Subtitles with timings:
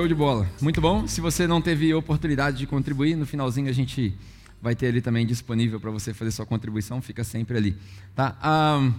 [0.00, 0.48] Show de bola.
[0.62, 1.06] Muito bom.
[1.06, 4.14] Se você não teve oportunidade de contribuir, no finalzinho a gente
[4.62, 7.76] vai ter ali também disponível para você fazer sua contribuição, fica sempre ali.
[8.16, 8.34] Tá?
[8.80, 8.94] Um,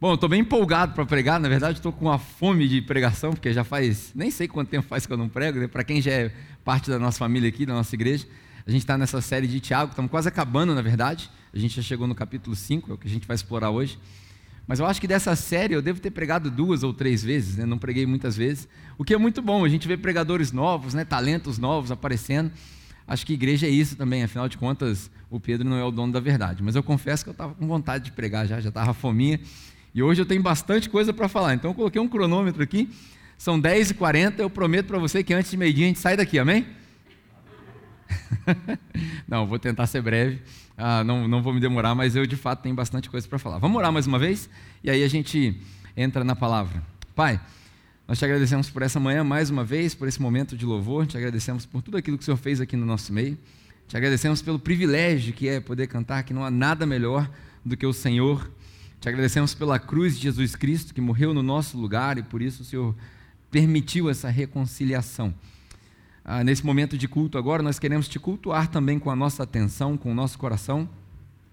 [0.00, 3.30] bom, eu estou bem empolgado para pregar, na verdade estou com uma fome de pregação,
[3.30, 5.68] porque já faz, nem sei quanto tempo faz que eu não prego, né?
[5.68, 6.32] para quem já é
[6.64, 8.26] parte da nossa família aqui, da nossa igreja.
[8.66, 11.30] A gente está nessa série de Tiago, estamos quase acabando, na verdade.
[11.54, 13.96] A gente já chegou no capítulo 5, é o que a gente vai explorar hoje.
[14.68, 17.64] Mas eu acho que dessa série eu devo ter pregado duas ou três vezes, né?
[17.64, 18.68] não preguei muitas vezes,
[18.98, 21.06] o que é muito bom, a gente vê pregadores novos, né?
[21.06, 22.52] talentos novos aparecendo.
[23.06, 26.12] Acho que igreja é isso também, afinal de contas, o Pedro não é o dono
[26.12, 26.62] da verdade.
[26.62, 29.40] Mas eu confesso que eu estava com vontade de pregar já, já estava fominha.
[29.94, 31.54] E hoje eu tenho bastante coisa para falar.
[31.54, 32.90] Então eu coloquei um cronômetro aqui,
[33.38, 36.66] são 10h40, eu prometo para você que antes de meio-dia a gente sai daqui, amém?
[39.26, 40.42] não, vou tentar ser breve.
[40.76, 43.58] Ah, não, não vou me demorar, mas eu de fato tenho bastante coisa para falar.
[43.58, 44.48] Vamos orar mais uma vez
[44.82, 45.60] e aí a gente
[45.96, 46.82] entra na palavra.
[47.14, 47.40] Pai,
[48.06, 51.16] nós te agradecemos por essa manhã mais uma vez, por esse momento de louvor, te
[51.16, 53.38] agradecemos por tudo aquilo que o Senhor fez aqui no nosso meio.
[53.86, 57.30] Te agradecemos pelo privilégio que é poder cantar, que não há nada melhor
[57.64, 58.50] do que o Senhor.
[59.00, 62.62] Te agradecemos pela cruz de Jesus Cristo que morreu no nosso lugar e por isso
[62.62, 62.94] o Senhor
[63.50, 65.34] permitiu essa reconciliação
[66.30, 69.96] ah, nesse momento de culto agora, nós queremos te cultuar também com a nossa atenção,
[69.96, 70.86] com o nosso coração.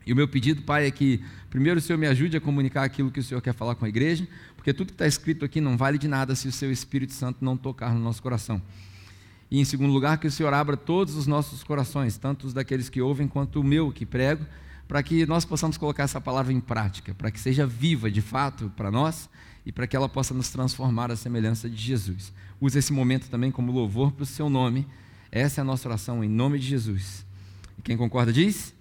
[0.06, 3.10] E o meu pedido, Pai, é que primeiro o Senhor me ajude a comunicar aquilo
[3.10, 5.76] que o Senhor quer falar com a igreja, porque tudo que está escrito aqui não
[5.76, 8.62] vale de nada se o Seu Espírito Santo não tocar no nosso coração.
[9.50, 12.90] E em segundo lugar, que o Senhor abra todos os nossos corações, tanto os daqueles
[12.90, 14.46] que ouvem quanto o meu que prego,
[14.88, 18.72] para que nós possamos colocar essa palavra em prática, para que seja viva de fato
[18.76, 19.30] para nós
[19.66, 22.32] e para que ela possa nos transformar à semelhança de Jesus.
[22.62, 24.88] Use esse momento também como louvor para o seu nome.
[25.32, 27.26] Essa é a nossa oração em nome de Jesus.
[27.78, 28.74] E quem concorda diz?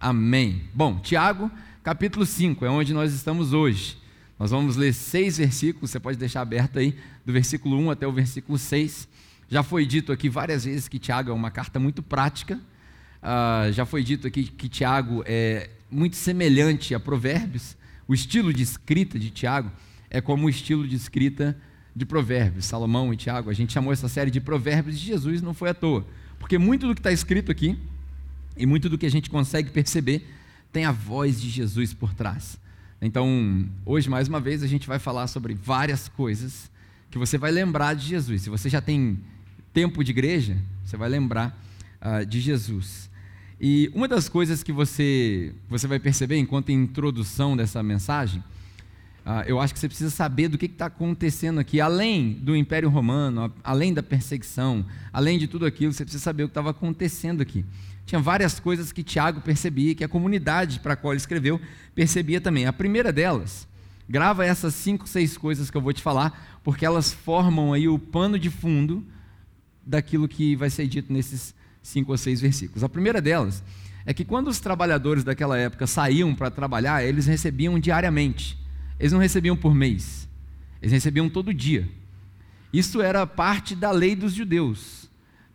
[0.00, 0.62] Amém.
[0.72, 1.50] Bom, Tiago,
[1.84, 3.98] capítulo 5, é onde nós estamos hoje.
[4.38, 8.12] Nós vamos ler seis versículos, você pode deixar aberto aí, do versículo 1 até o
[8.12, 9.06] versículo 6.
[9.50, 12.58] Já foi dito aqui várias vezes que Tiago é uma carta muito prática.
[13.22, 17.76] Uh, já foi dito aqui que Tiago é muito semelhante a Provérbios.
[18.08, 19.70] O estilo de escrita de Tiago
[20.08, 21.54] é como o estilo de escrita
[21.94, 23.50] de Provérbios, Salomão e Tiago.
[23.50, 26.06] A gente chamou essa série de Provérbios de Jesus, não foi à toa.
[26.38, 27.78] Porque muito do que está escrito aqui,
[28.60, 30.28] e muito do que a gente consegue perceber,
[30.72, 32.58] tem a voz de Jesus por trás.
[33.00, 36.70] Então, hoje, mais uma vez, a gente vai falar sobre várias coisas
[37.10, 38.42] que você vai lembrar de Jesus.
[38.42, 39.18] Se você já tem
[39.72, 41.58] tempo de igreja, você vai lembrar
[42.02, 43.08] uh, de Jesus.
[43.58, 48.42] E uma das coisas que você, você vai perceber enquanto introdução dessa mensagem
[49.24, 52.88] ah, eu acho que você precisa saber do que está acontecendo aqui, além do Império
[52.88, 57.40] Romano, além da perseguição, além de tudo aquilo, você precisa saber o que estava acontecendo
[57.40, 57.64] aqui.
[58.10, 61.60] Tinha várias coisas que Tiago percebia, que a comunidade para a qual ele escreveu
[61.94, 62.66] percebia também.
[62.66, 63.68] A primeira delas,
[64.08, 68.00] grava essas cinco, seis coisas que eu vou te falar, porque elas formam aí o
[68.00, 69.06] pano de fundo
[69.86, 72.82] daquilo que vai ser dito nesses cinco ou seis versículos.
[72.82, 73.62] A primeira delas
[74.04, 78.58] é que quando os trabalhadores daquela época saíam para trabalhar, eles recebiam diariamente.
[78.98, 80.28] Eles não recebiam por mês,
[80.82, 81.88] eles recebiam todo dia.
[82.72, 84.99] Isso era parte da lei dos judeus.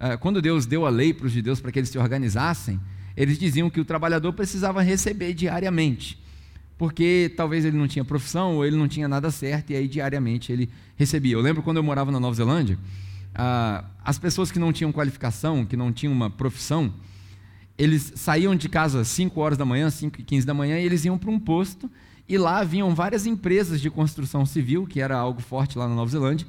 [0.07, 2.79] Ah, quando Deus deu a lei para os judeus para que eles se organizassem,
[3.17, 6.21] eles diziam que o trabalhador precisava receber diariamente,
[6.77, 10.51] porque talvez ele não tinha profissão ou ele não tinha nada certo e aí diariamente
[10.51, 11.33] ele recebia.
[11.33, 12.77] Eu lembro quando eu morava na Nova Zelândia,
[13.33, 16.93] ah, as pessoas que não tinham qualificação, que não tinham uma profissão,
[17.75, 20.85] eles saíam de casa às 5 horas da manhã, 5 e 15 da manhã, e
[20.85, 21.89] eles iam para um posto
[22.29, 26.11] e lá haviam várias empresas de construção civil, que era algo forte lá na Nova
[26.11, 26.45] Zelândia,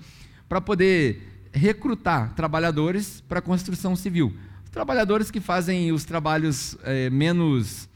[0.47, 4.37] para poder recrutar trabalhadores para a construção civil.
[4.71, 7.89] Trabalhadores que fazem os trabalhos é, menos,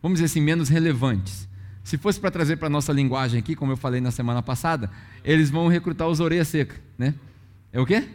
[0.00, 1.48] vamos dizer assim, menos relevantes.
[1.82, 4.88] Se fosse para trazer para a nossa linguagem aqui, como eu falei na semana passada,
[5.24, 7.14] eles vão recrutar os orelhas secas, né?
[7.72, 8.08] É o quê?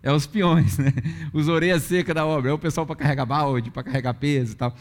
[0.00, 0.92] É os peões, né?
[1.34, 2.50] Os orelhas secas da obra.
[2.50, 4.76] É o pessoal para carregar balde, para carregar peso e tal.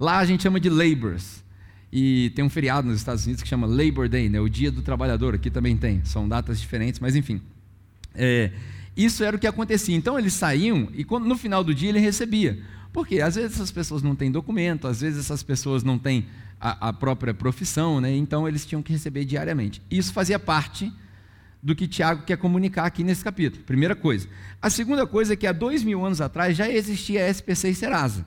[0.00, 1.44] Lá a gente chama de laborers.
[1.92, 4.40] E tem um feriado nos Estados Unidos que chama Labor Day, né?
[4.40, 7.42] o Dia do Trabalhador, aqui também tem, são datas diferentes, mas enfim.
[8.14, 8.50] É,
[8.96, 9.96] isso era o que acontecia.
[9.96, 12.62] Então eles saíam e no final do dia ele recebia.
[12.92, 16.26] Porque às vezes essas pessoas não têm documento, às vezes essas pessoas não têm
[16.60, 18.14] a, a própria profissão, né?
[18.14, 19.82] então eles tinham que receber diariamente.
[19.90, 20.92] Isso fazia parte
[21.62, 23.64] do que Tiago quer comunicar aqui nesse capítulo.
[23.64, 24.28] Primeira coisa.
[24.60, 27.74] A segunda coisa é que há dois mil anos atrás já existia a SPC e
[27.74, 28.26] Serasa.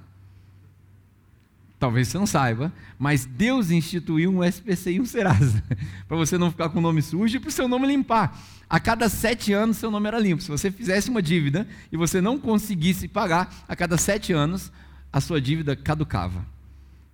[1.77, 5.61] Talvez você não saiba, mas Deus instituiu um SPC e um Serasa,
[6.07, 8.41] para você não ficar com o nome sujo e para o seu nome limpar.
[8.69, 10.41] A cada sete anos, seu nome era limpo.
[10.41, 14.71] Se você fizesse uma dívida e você não conseguisse pagar, a cada sete anos,
[15.13, 16.45] a sua dívida caducava.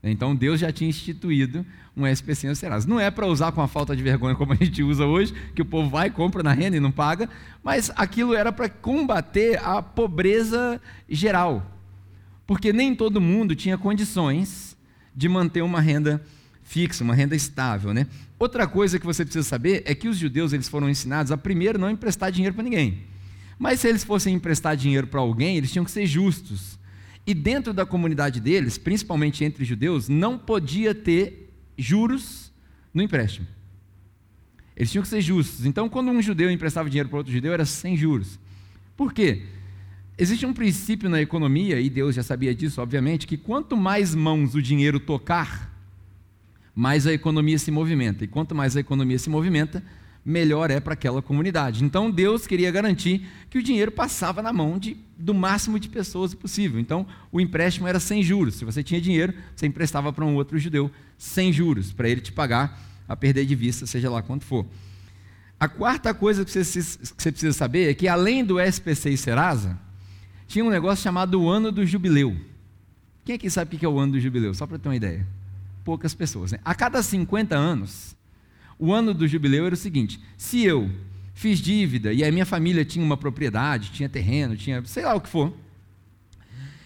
[0.03, 1.65] Então Deus já tinha instituído
[1.95, 2.87] um SPC no Serasa.
[2.87, 5.61] Não é para usar com a falta de vergonha como a gente usa hoje, que
[5.61, 7.29] o povo vai, compra na renda e não paga,
[7.63, 11.79] mas aquilo era para combater a pobreza geral.
[12.47, 14.75] Porque nem todo mundo tinha condições
[15.15, 16.21] de manter uma renda
[16.63, 18.07] fixa, uma renda estável, né?
[18.41, 21.77] Outra coisa que você precisa saber é que os judeus eles foram ensinados a primeiro
[21.77, 23.03] não emprestar dinheiro para ninguém.
[23.59, 26.79] Mas se eles fossem emprestar dinheiro para alguém, eles tinham que ser justos.
[27.27, 32.51] E dentro da comunidade deles, principalmente entre judeus, não podia ter juros
[32.91, 33.45] no empréstimo.
[34.75, 35.63] Eles tinham que ser justos.
[35.63, 38.39] Então, quando um judeu emprestava dinheiro para outro judeu, era sem juros.
[38.97, 39.43] Por quê?
[40.17, 44.55] Existe um princípio na economia, e Deus já sabia disso, obviamente, que quanto mais mãos
[44.55, 45.70] o dinheiro tocar,
[46.75, 48.23] mais a economia se movimenta.
[48.23, 49.83] E quanto mais a economia se movimenta,
[50.23, 51.83] melhor é para aquela comunidade.
[51.83, 56.33] Então Deus queria garantir que o dinheiro passava na mão de, do máximo de pessoas
[56.33, 56.79] possível.
[56.79, 58.55] Então o empréstimo era sem juros.
[58.55, 62.31] Se você tinha dinheiro, você emprestava para um outro judeu sem juros, para ele te
[62.31, 64.65] pagar a perder de vista, seja lá quanto for.
[65.59, 69.17] A quarta coisa que você, que você precisa saber é que além do SPC e
[69.17, 69.77] Serasa,
[70.47, 72.35] tinha um negócio chamado o Ano do Jubileu.
[73.23, 74.53] Quem aqui sabe o que é o Ano do Jubileu?
[74.53, 75.27] Só para ter uma ideia.
[75.83, 76.51] Poucas pessoas.
[76.51, 76.59] Né?
[76.63, 78.15] A cada 50 anos,
[78.77, 80.89] o ano do jubileu era o seguinte: se eu
[81.33, 85.21] fiz dívida e a minha família tinha uma propriedade, tinha terreno, tinha sei lá o
[85.21, 85.53] que for,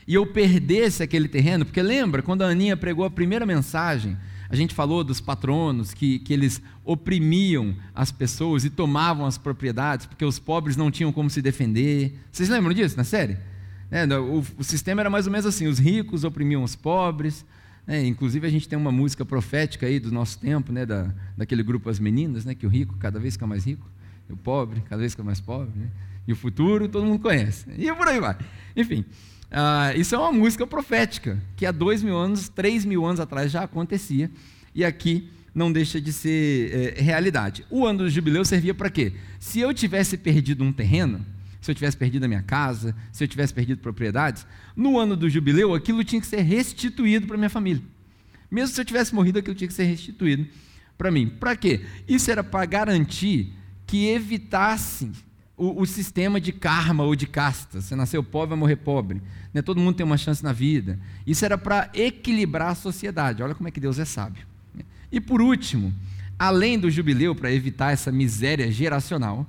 [0.08, 4.16] e eu perdesse aquele terreno, porque lembra quando a Aninha pregou a primeira mensagem,
[4.48, 10.06] a gente falou dos patronos que, que eles oprimiam as pessoas e tomavam as propriedades
[10.06, 12.20] porque os pobres não tinham como se defender.
[12.32, 13.38] Vocês lembram disso na série?
[13.90, 17.44] É, o, o sistema era mais ou menos assim: os ricos oprimiam os pobres,
[17.88, 21.64] é, inclusive a gente tem uma música profética aí do nosso tempo, né, da, daquele
[21.64, 23.90] grupo As Meninas, né, que o rico cada vez fica mais rico,
[24.30, 25.90] e o pobre cada vez fica mais pobre, né,
[26.28, 28.38] e o futuro todo mundo conhece, e por aí vai.
[28.76, 29.06] Enfim,
[29.52, 33.52] ah, isso é uma música profética, que há dois mil anos, três mil anos atrás
[33.52, 34.32] já acontecia,
[34.74, 37.66] e aqui não deixa de ser é, realidade.
[37.70, 39.14] O ano do jubileu servia para quê?
[39.40, 41.26] Se eu tivesse perdido um terreno,
[41.66, 44.46] se eu tivesse perdido a minha casa, se eu tivesse perdido propriedades,
[44.76, 47.82] no ano do jubileu aquilo tinha que ser restituído para minha família.
[48.52, 50.46] Mesmo se eu tivesse morrido, aquilo tinha que ser restituído
[50.96, 51.28] para mim.
[51.28, 51.84] Para quê?
[52.08, 53.52] Isso era para garantir
[53.88, 55.12] que evitasse
[55.58, 57.82] o, o, sistema de karma ou de casta.
[57.82, 59.20] Você nasceu pobre, vai morrer pobre.
[59.52, 59.64] Né?
[59.64, 61.00] Todo mundo tem uma chance na vida.
[61.26, 63.42] Isso era para equilibrar a sociedade.
[63.42, 64.46] Olha como é que Deus é sábio.
[65.12, 65.92] E por último,
[66.38, 69.48] além do jubileu, para evitar essa miséria geracional,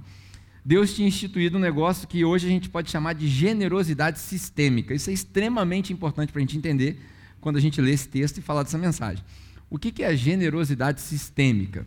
[0.66, 4.92] Deus tinha instituído um negócio que hoje a gente pode chamar de generosidade sistêmica.
[4.92, 6.98] Isso é extremamente importante para a gente entender
[7.40, 9.22] quando a gente lê esse texto e falar dessa mensagem.
[9.70, 11.86] O que é a generosidade sistêmica?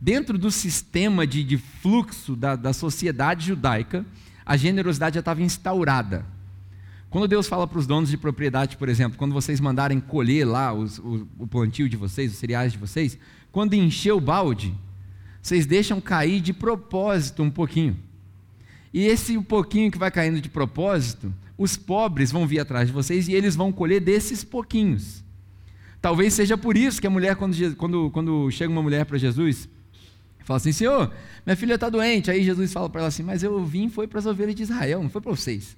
[0.00, 4.06] Dentro do sistema de, de fluxo da, da sociedade judaica,
[4.46, 6.24] a generosidade já estava instaurada.
[7.10, 10.72] Quando Deus fala para os donos de propriedade, por exemplo, quando vocês mandarem colher lá
[10.72, 13.18] os, o, o plantio de vocês, os cereais de vocês,
[13.50, 14.72] quando encher o balde,
[15.42, 18.08] vocês deixam cair de propósito um pouquinho.
[18.92, 23.28] E esse pouquinho que vai caindo de propósito, os pobres vão vir atrás de vocês
[23.28, 25.22] e eles vão colher desses pouquinhos.
[26.00, 29.68] Talvez seja por isso que a mulher, quando, quando, quando chega uma mulher para Jesus,
[30.40, 31.12] fala assim: Senhor,
[31.44, 32.30] minha filha está doente.
[32.30, 35.02] Aí Jesus fala para ela assim: Mas eu vim foi para as ovelhas de Israel,
[35.02, 35.76] não foi para vocês.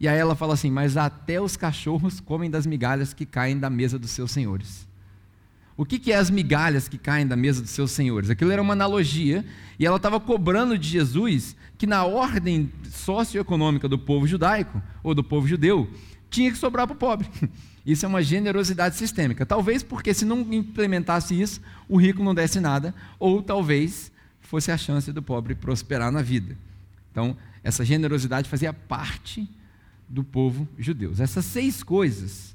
[0.00, 3.70] E aí ela fala assim: Mas até os cachorros comem das migalhas que caem da
[3.70, 4.86] mesa dos seus senhores.
[5.76, 8.30] O que, que é as migalhas que caem da mesa dos seus senhores?
[8.30, 9.44] Aquilo era uma analogia,
[9.78, 15.24] e ela estava cobrando de Jesus que, na ordem socioeconômica do povo judaico, ou do
[15.24, 15.90] povo judeu,
[16.30, 17.28] tinha que sobrar para o pobre.
[17.84, 19.44] Isso é uma generosidade sistêmica.
[19.44, 24.78] Talvez porque, se não implementasse isso, o rico não desse nada, ou talvez fosse a
[24.78, 26.56] chance do pobre prosperar na vida.
[27.12, 29.46] Então, essa generosidade fazia parte
[30.08, 31.12] do povo judeu.
[31.18, 32.53] Essas seis coisas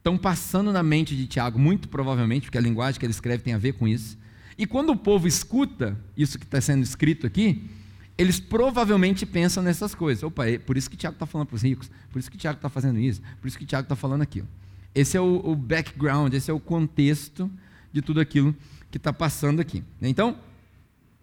[0.00, 3.52] estão passando na mente de Tiago, muito provavelmente, porque a linguagem que ele escreve tem
[3.52, 4.18] a ver com isso.
[4.58, 7.70] E quando o povo escuta isso que está sendo escrito aqui,
[8.16, 10.22] eles provavelmente pensam nessas coisas.
[10.22, 12.56] Opa, é por isso que Tiago está falando para os ricos, por isso que Tiago
[12.56, 14.48] está fazendo isso, por isso que Tiago está falando aquilo.
[14.94, 17.50] Esse é o, o, background, esse é o contexto
[17.92, 18.54] de tudo aquilo
[18.90, 19.84] que está passando aqui.
[20.02, 20.38] Então,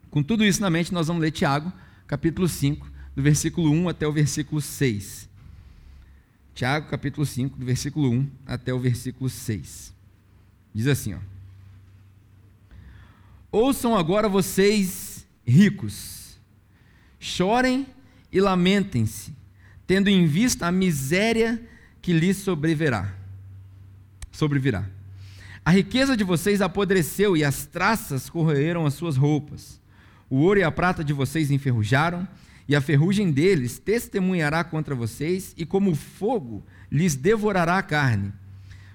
[0.09, 1.71] com tudo isso na mente, nós vamos ler Tiago,
[2.07, 5.26] capítulo 5, do versículo 1 até o versículo 6.
[6.57, 9.93] Tiago capítulo 5, do versículo 1 até o versículo 6.
[10.73, 11.19] Diz assim, ó:
[13.51, 16.39] Ouçam agora vocês ricos,
[17.19, 17.85] chorem
[18.31, 19.35] e lamentem-se,
[19.85, 21.61] tendo em vista a miséria
[22.01, 23.13] que lhes sobrevirá.
[24.31, 24.83] Sobrevirá.
[25.63, 29.79] A riqueza de vocês apodreceu e as traças corroeram as suas roupas.
[30.27, 32.27] O ouro e a prata de vocês enferrujaram
[32.67, 38.33] e a ferrugem deles testemunhará contra vocês, e como fogo lhes devorará a carne.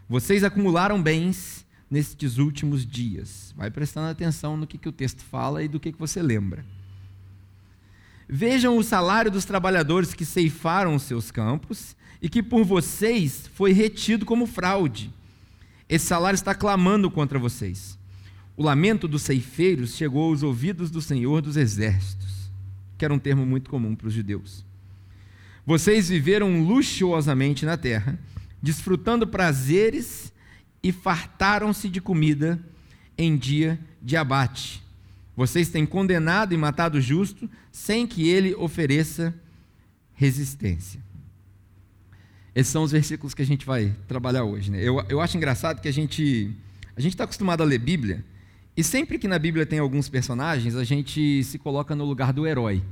[0.09, 3.55] Vocês acumularam bens nestes últimos dias.
[3.57, 6.65] Vai prestando atenção no que, que o texto fala e do que, que você lembra.
[8.29, 13.73] Vejam o salário dos trabalhadores que ceifaram os seus campos e que por vocês foi
[13.73, 15.13] retido como fraude.
[15.89, 17.99] Esse salário está clamando contra vocês.
[18.57, 22.32] O lamento dos ceifeiros chegou aos ouvidos do Senhor dos Exércitos,
[23.03, 24.65] que era um termo muito comum para os judeus.
[25.67, 28.17] Vocês viveram luxuosamente na terra,
[28.63, 30.33] desfrutando prazeres
[30.81, 32.65] e fartaram-se de comida
[33.19, 34.81] em dia de abate.
[35.37, 39.35] Vocês têm condenado e matado o justo sem que ele ofereça
[40.15, 41.01] resistência.
[42.55, 44.71] Esses são os versículos que a gente vai trabalhar hoje.
[44.71, 44.81] Né?
[44.81, 46.55] Eu, eu acho engraçado que a gente
[46.97, 48.25] a gente está acostumado a ler Bíblia
[48.77, 52.47] e sempre que na Bíblia tem alguns personagens a gente se coloca no lugar do
[52.47, 52.83] herói.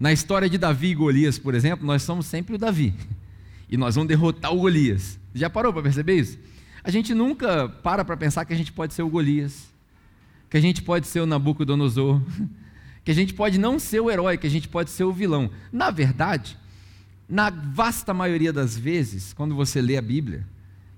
[0.00, 2.94] Na história de Davi e Golias, por exemplo, nós somos sempre o Davi
[3.68, 5.18] e nós vamos derrotar o Golias.
[5.34, 6.38] Já parou para perceber isso?
[6.82, 9.68] A gente nunca para para pensar que a gente pode ser o Golias,
[10.50, 12.20] que a gente pode ser o Nabucodonosor,
[13.04, 15.50] que a gente pode não ser o herói, que a gente pode ser o vilão.
[15.72, 16.56] Na verdade,
[17.28, 20.44] na vasta maioria das vezes, quando você lê a Bíblia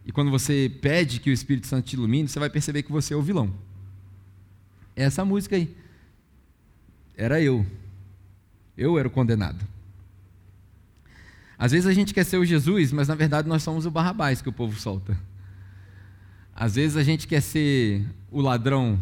[0.05, 3.15] e quando você pede que o Espírito Santo te ilumine, você vai perceber que você
[3.15, 3.53] é o vilão.
[4.97, 5.75] É essa música aí.
[7.17, 7.67] Era eu.
[8.77, 9.65] Eu era o condenado.
[11.59, 14.41] Às vezes a gente quer ser o Jesus, mas na verdade nós somos o Barrabás
[14.41, 15.17] que o povo solta.
[16.55, 18.99] Às vezes a gente quer ser o ladrão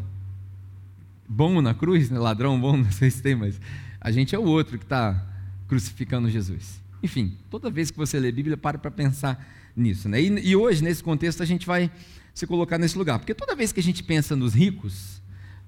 [1.28, 2.18] bom na cruz, né?
[2.18, 3.60] ladrão bom, não sei se tem, mas
[4.00, 5.24] a gente é o outro que está
[5.68, 6.82] crucificando Jesus.
[7.00, 9.46] Enfim, toda vez que você lê a Bíblia, para para pensar
[9.80, 10.08] nisso.
[10.08, 10.20] Né?
[10.20, 11.90] E, e, hoje, nesse contexto, a gente vai
[12.34, 13.18] se colocar nesse lugar.
[13.18, 15.22] Porque toda vez que a gente pensa nos ricos,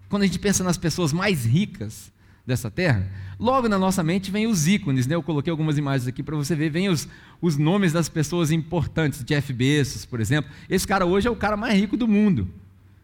[0.09, 2.13] quando a gente pensa nas pessoas mais ricas
[2.47, 5.07] dessa terra, logo na nossa mente vem os ícones.
[5.07, 5.15] Né?
[5.15, 6.71] Eu coloquei algumas imagens aqui para você ver.
[6.71, 7.09] Vem os,
[7.41, 9.25] os nomes das pessoas importantes.
[9.25, 10.51] Jeff Bezos, por exemplo.
[10.69, 12.49] Esse cara hoje é o cara mais rico do mundo.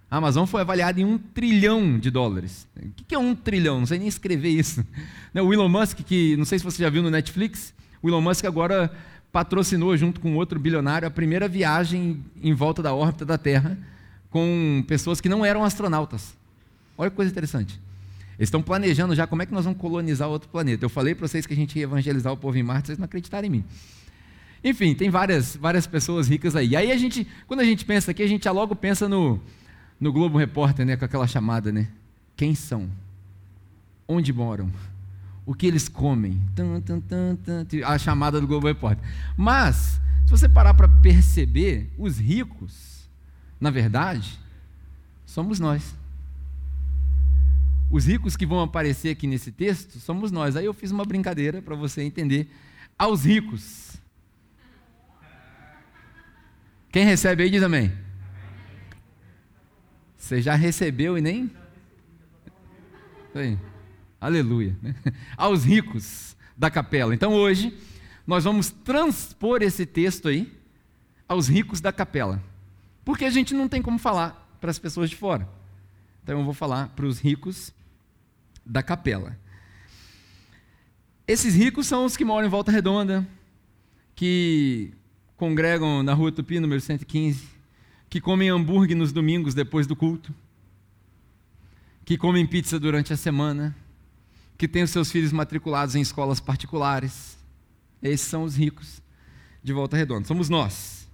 [0.09, 2.69] A Amazon foi avaliada em um trilhão de dólares.
[2.77, 3.81] O que é um trilhão?
[3.81, 4.85] Não sei nem escrever isso.
[5.35, 8.23] Né, o Elon Musk, que não sei se você já viu no Netflix, o Elon
[8.23, 8.91] Musk agora
[9.37, 13.77] patrocinou, junto com outro bilionário, a primeira viagem em volta da órbita da Terra
[14.31, 16.35] com pessoas que não eram astronautas.
[16.97, 17.79] Olha que coisa interessante.
[18.39, 20.87] Eles estão planejando já como é que nós vamos colonizar outro planeta.
[20.87, 23.05] Eu falei para vocês que a gente ia evangelizar o povo em Marte, vocês não
[23.05, 23.65] acreditaram em mim.
[24.65, 26.69] Enfim, tem várias, várias pessoas ricas aí.
[26.69, 29.39] E aí a gente, quando a gente pensa aqui, a gente já logo pensa no,
[30.01, 31.89] no Globo Repórter, né, com aquela chamada, né?
[32.35, 32.89] Quem são?
[34.09, 34.73] Onde moram?
[35.47, 36.43] O que eles comem?
[36.57, 39.09] Tum, tum, tum, a chamada do Globo Repórter.
[39.37, 43.09] Mas, se você parar para perceber, os ricos,
[43.61, 44.41] na verdade,
[45.25, 45.95] somos nós.
[47.89, 50.57] Os ricos que vão aparecer aqui nesse texto somos nós.
[50.57, 52.51] Aí eu fiz uma brincadeira para você entender.
[52.99, 53.97] Aos ricos.
[56.91, 57.93] Quem recebe aí diz amém.
[60.17, 61.49] Você já recebeu e nem.
[63.33, 63.57] Aí.
[64.21, 64.77] Aleluia.
[64.83, 64.95] Né?
[65.37, 67.15] Aos ricos da capela.
[67.15, 67.77] Então hoje
[68.27, 70.53] nós vamos transpor esse texto aí
[71.29, 72.43] aos ricos da capela.
[73.05, 75.49] Porque a gente não tem como falar para as pessoas de fora.
[76.23, 77.73] Então eu vou falar para os ricos
[78.65, 79.39] da capela.
[81.27, 83.27] Esses ricos são os que moram em Volta Redonda,
[84.15, 84.93] que
[85.37, 87.47] congregam na Rua Tupi, número 115,
[88.09, 90.35] que comem hambúrguer nos domingos depois do culto,
[92.05, 93.75] que comem pizza durante a semana,
[94.57, 97.37] que têm os seus filhos matriculados em escolas particulares.
[98.03, 99.03] Esses são os ricos
[99.63, 100.27] de Volta Redonda.
[100.27, 101.09] Somos nós.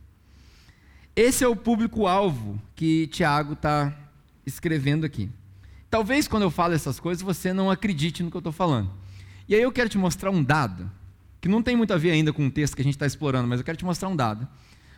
[1.14, 3.96] Esse é o público-alvo que Tiago está
[4.46, 5.30] escrevendo aqui.
[5.90, 8.90] Talvez quando eu falo essas coisas você não acredite no que eu estou falando.
[9.48, 10.90] E aí eu quero te mostrar um dado,
[11.40, 13.46] que não tem muito a ver ainda com o texto que a gente está explorando,
[13.46, 14.48] mas eu quero te mostrar um dado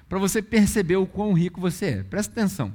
[0.09, 2.03] para você perceber o quão rico você é.
[2.03, 2.73] Presta atenção.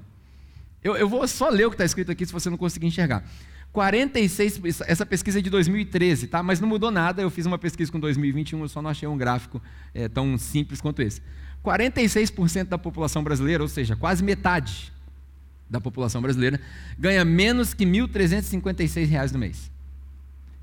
[0.84, 3.24] Eu, eu vou só ler o que está escrito aqui se você não conseguir enxergar.
[3.72, 6.42] 46, essa pesquisa é de 2013, tá?
[6.42, 7.22] Mas não mudou nada.
[7.22, 9.62] Eu fiz uma pesquisa com 2021, eu só não achei um gráfico
[9.94, 11.22] é, tão simples quanto esse.
[11.64, 14.92] 46% da população brasileira, ou seja, quase metade
[15.70, 16.60] da população brasileira,
[16.98, 19.70] ganha menos que R$ 1.356 no mês.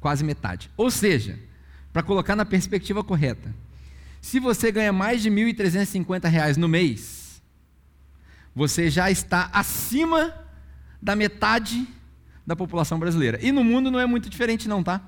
[0.01, 0.69] Quase metade.
[0.77, 1.39] Ou seja,
[1.93, 3.55] para colocar na perspectiva correta,
[4.21, 7.41] se você ganha mais de R$ 1.350 no mês,
[8.55, 10.35] você já está acima
[11.01, 11.87] da metade
[12.47, 13.39] da população brasileira.
[13.43, 15.01] E no mundo não é muito diferente não, tá?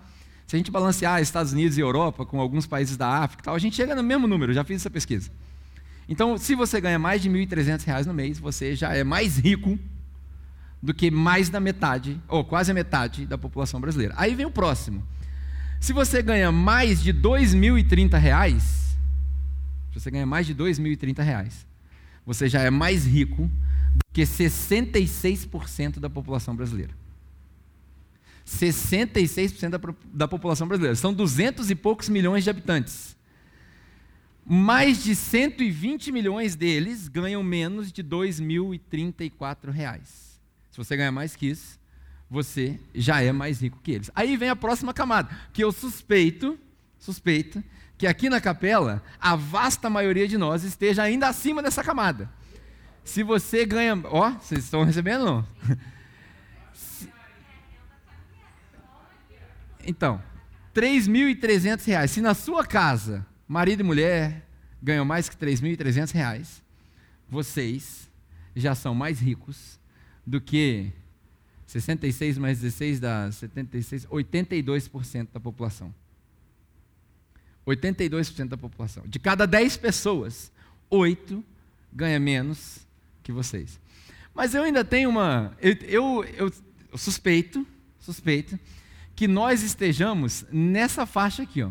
[0.46, 3.58] Se a gente balancear Estados Unidos e Europa com alguns países da África, tal, a
[3.58, 5.30] gente chega no mesmo número, já fiz essa pesquisa.
[6.08, 9.78] Então, se você ganha mais de R$ 1.300 no mês, você já é mais rico
[10.82, 14.14] do que mais da metade, ou quase a metade da população brasileira.
[14.16, 15.06] Aí vem o próximo.
[15.80, 18.96] Se você ganha mais de R$ 2.030, se
[19.92, 21.52] você ganha mais de R$ 2.030,
[22.24, 23.50] você já é mais rico
[23.94, 26.92] do que 66% da população brasileira.
[28.48, 29.80] 66% da,
[30.12, 30.96] da população brasileira.
[30.96, 33.16] São 200 e poucos milhões de habitantes.
[34.44, 40.40] Mais de 120 milhões deles ganham menos de 2.034 reais.
[40.70, 41.78] Se você ganhar mais que isso,
[42.30, 44.10] você já é mais rico que eles.
[44.14, 46.58] Aí vem a próxima camada, que eu suspeito,
[46.98, 47.62] suspeito,
[47.98, 52.30] que aqui na capela a vasta maioria de nós esteja ainda acima dessa camada.
[53.04, 55.46] Se você ganha, ó, vocês estão recebendo não?
[59.88, 60.22] Então,
[60.74, 62.06] R$ 3.300.
[62.08, 64.46] Se na sua casa, marido e mulher
[64.82, 66.60] ganham mais que R$ 3.300,
[67.26, 68.06] vocês
[68.54, 69.80] já são mais ricos
[70.26, 70.92] do que
[71.66, 75.94] 66 mais 16 dá 76, 82% da população.
[77.66, 79.04] 82% da população.
[79.06, 80.52] De cada 10 pessoas,
[80.90, 81.42] 8
[81.90, 82.86] ganha menos
[83.22, 83.80] que vocês.
[84.34, 85.56] Mas eu ainda tenho uma.
[85.62, 86.52] Eu, eu,
[86.90, 87.66] eu suspeito,
[88.00, 88.58] suspeito,
[89.18, 91.70] que nós estejamos nessa faixa aqui, ó.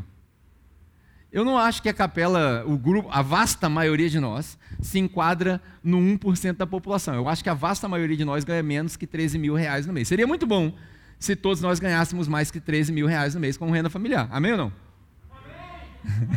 [1.31, 5.61] Eu não acho que a capela, o grupo, a vasta maioria de nós, se enquadra
[5.81, 7.15] no 1% da população.
[7.15, 9.93] Eu acho que a vasta maioria de nós ganha menos que 13 mil reais no
[9.93, 10.09] mês.
[10.09, 10.75] Seria muito bom
[11.17, 14.27] se todos nós ganhássemos mais que 13 mil reais no mês com renda familiar.
[14.29, 14.73] Amém ou não?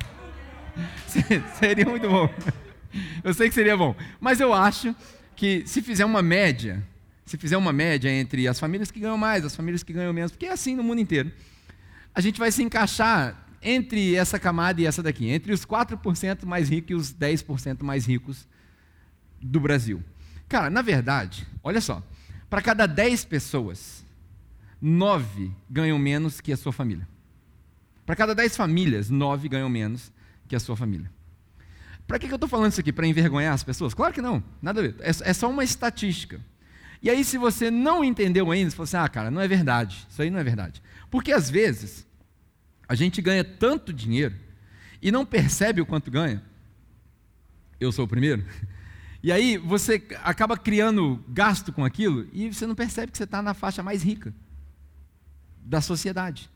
[0.77, 1.43] Amém!
[1.59, 2.33] seria muito bom.
[3.25, 3.97] Eu sei que seria bom.
[4.21, 4.95] Mas eu acho
[5.35, 6.87] que se fizer uma média,
[7.31, 10.33] se fizer uma média entre as famílias que ganham mais, as famílias que ganham menos,
[10.33, 11.31] porque é assim no mundo inteiro,
[12.13, 16.69] a gente vai se encaixar entre essa camada e essa daqui, entre os 4% mais
[16.69, 18.49] ricos e os 10% mais ricos
[19.41, 20.03] do Brasil.
[20.49, 22.03] Cara, na verdade, olha só,
[22.49, 24.05] para cada 10 pessoas,
[24.83, 27.07] 9 ganham menos que a sua família.
[28.05, 30.13] Para cada 10 famílias, 9 ganham menos
[30.49, 31.09] que a sua família.
[32.09, 32.93] Para que, que eu estou falando isso aqui?
[32.93, 33.95] Para envergonhar as pessoas?
[33.95, 34.97] Claro que não, nada a ver.
[34.99, 36.41] É, é só uma estatística.
[37.03, 40.07] E aí, se você não entendeu ainda, você fala assim: ah, cara, não é verdade.
[40.09, 40.83] Isso aí não é verdade.
[41.11, 42.07] Porque às vezes,
[42.89, 44.35] a gente ganha tanto dinheiro
[45.01, 46.43] e não percebe o quanto ganha.
[47.79, 48.45] Eu sou o primeiro.
[49.23, 53.43] E aí você acaba criando gasto com aquilo e você não percebe que você está
[53.43, 54.33] na faixa mais rica
[55.63, 56.51] da sociedade.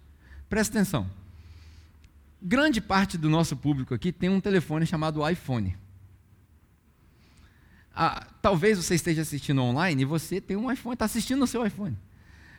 [0.48, 1.10] Presta atenção.
[2.40, 5.76] Grande parte do nosso público aqui tem um telefone chamado iPhone.
[7.94, 11.64] Ah, talvez você esteja assistindo online e você tem um iPhone, está assistindo no seu
[11.64, 11.96] iPhone.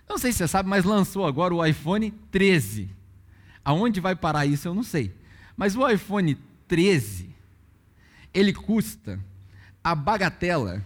[0.08, 2.90] Não sei se você sabe, mas lançou agora o iPhone 13.
[3.64, 5.14] Aonde vai parar isso eu não sei.
[5.58, 7.30] Mas o iPhone 13,
[8.34, 9.20] ele custa
[9.84, 10.82] a bagatela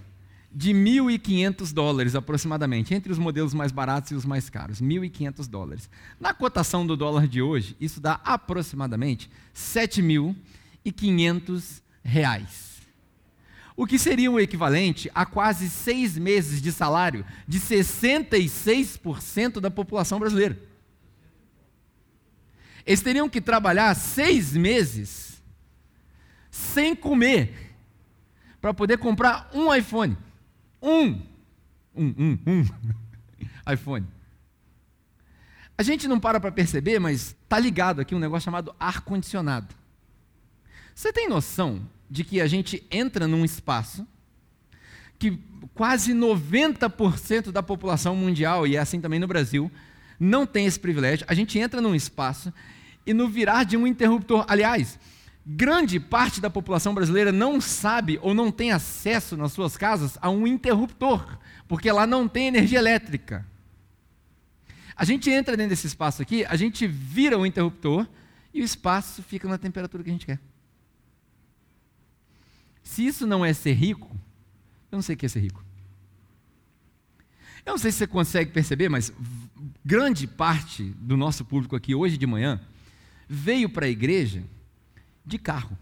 [0.51, 5.88] de 1.500 dólares aproximadamente, entre os modelos mais baratos e os mais caros, 1.500 dólares.
[6.19, 12.68] Na cotação do dólar de hoje, isso dá aproximadamente 7.500 reais
[13.80, 20.20] o que seria o equivalente a quase seis meses de salário de 66% da população
[20.20, 20.60] brasileira.
[22.86, 25.42] Eles teriam que trabalhar seis meses
[26.52, 27.74] sem comer
[28.60, 30.18] para poder comprar um iPhone.
[30.82, 31.22] Um.
[31.96, 32.65] Um, um, um.
[33.72, 34.06] iPhone.
[35.78, 39.74] A gente não para para perceber, mas está ligado aqui um negócio chamado ar-condicionado.
[40.99, 44.05] Você tem noção de que a gente entra num espaço
[45.17, 45.39] que
[45.73, 49.71] quase 90% da população mundial, e é assim também no Brasil,
[50.19, 51.25] não tem esse privilégio.
[51.29, 52.53] A gente entra num espaço
[53.05, 54.99] e no virar de um interruptor, aliás,
[55.45, 60.29] grande parte da população brasileira não sabe ou não tem acesso nas suas casas a
[60.29, 63.47] um interruptor, porque lá não tem energia elétrica.
[64.97, 68.05] A gente entra dentro desse espaço aqui, a gente vira o interruptor
[68.53, 70.39] e o espaço fica na temperatura que a gente quer.
[72.89, 74.10] Se isso não é ser rico,
[74.91, 75.63] eu não sei o que é ser rico.
[77.63, 79.13] Eu não sei se você consegue perceber, mas
[79.86, 82.60] grande parte do nosso público aqui hoje de manhã
[83.28, 84.43] veio para a igreja
[85.23, 85.78] de carro.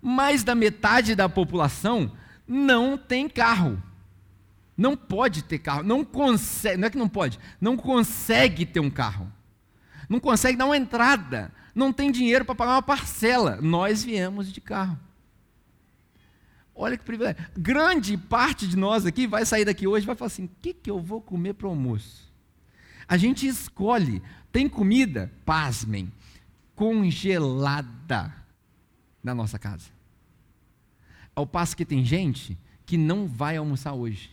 [0.00, 2.10] Mais da metade da população
[2.48, 3.80] não tem carro.
[4.74, 8.90] Não pode ter carro, não consegue, não é que não pode, não consegue ter um
[8.90, 9.30] carro.
[10.08, 13.58] Não consegue dar uma entrada não tem dinheiro para pagar uma parcela.
[13.60, 14.98] Nós viemos de carro.
[16.74, 17.44] Olha que privilégio.
[17.56, 20.72] Grande parte de nós aqui vai sair daqui hoje e vai falar assim: o que,
[20.72, 22.32] que eu vou comer para o almoço?
[23.08, 24.22] A gente escolhe.
[24.50, 26.12] Tem comida, pasmem,
[26.76, 28.32] congelada
[29.22, 29.88] na nossa casa.
[31.34, 32.56] Ao passo que tem gente
[32.86, 34.30] que não vai almoçar hoje.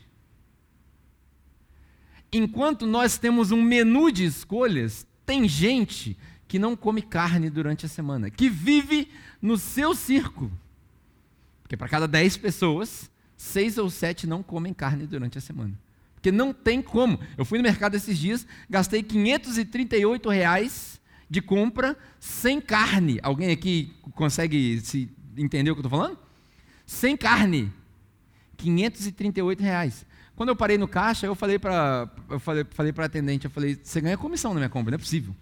[2.31, 6.17] Enquanto nós temos um menu de escolhas, tem gente
[6.51, 9.07] que não come carne durante a semana, que vive
[9.41, 10.51] no seu círculo,
[11.63, 15.79] Porque para cada 10 pessoas, seis ou sete não comem carne durante a semana.
[16.13, 17.17] Porque não tem como.
[17.37, 23.17] Eu fui no mercado esses dias, gastei 538 reais de compra sem carne.
[23.23, 26.19] Alguém aqui consegue se entender o que eu estou falando?
[26.85, 27.71] Sem carne.
[28.57, 30.05] 538 reais.
[30.35, 33.79] Quando eu parei no caixa, eu falei para eu falei, falei para atendente, eu falei,
[33.81, 35.33] você ganha comissão na minha compra, não é possível.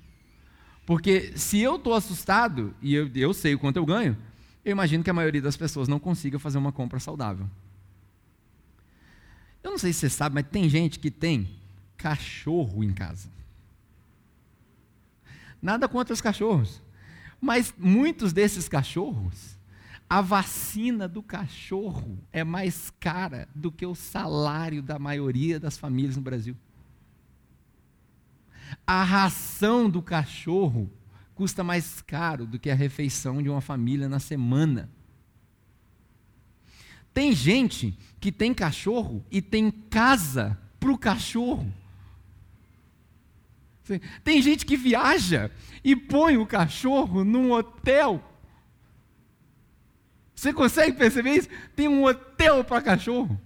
[0.90, 4.18] Porque se eu estou assustado e eu, eu sei o quanto eu ganho,
[4.66, 7.48] eu imagino que a maioria das pessoas não consiga fazer uma compra saudável.
[9.62, 11.48] Eu não sei se você sabe, mas tem gente que tem
[11.96, 13.30] cachorro em casa.
[15.62, 16.82] Nada contra os cachorros.
[17.40, 19.60] Mas muitos desses cachorros,
[20.10, 26.16] a vacina do cachorro é mais cara do que o salário da maioria das famílias
[26.16, 26.58] no Brasil.
[28.86, 30.92] A ração do cachorro
[31.36, 34.90] custa mais caro do que a refeição de uma família na semana.
[37.14, 41.74] Tem gente que tem cachorro e tem casa para o cachorro.
[44.24, 45.50] Tem gente que viaja
[45.84, 48.24] e põe o cachorro num hotel.
[50.36, 51.50] Você consegue perceber isso?
[51.76, 53.40] Tem um hotel para cachorro.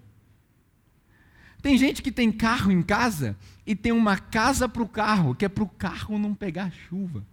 [1.61, 5.45] Tem gente que tem carro em casa e tem uma casa para o carro, que
[5.45, 7.23] é para o carro não pegar chuva.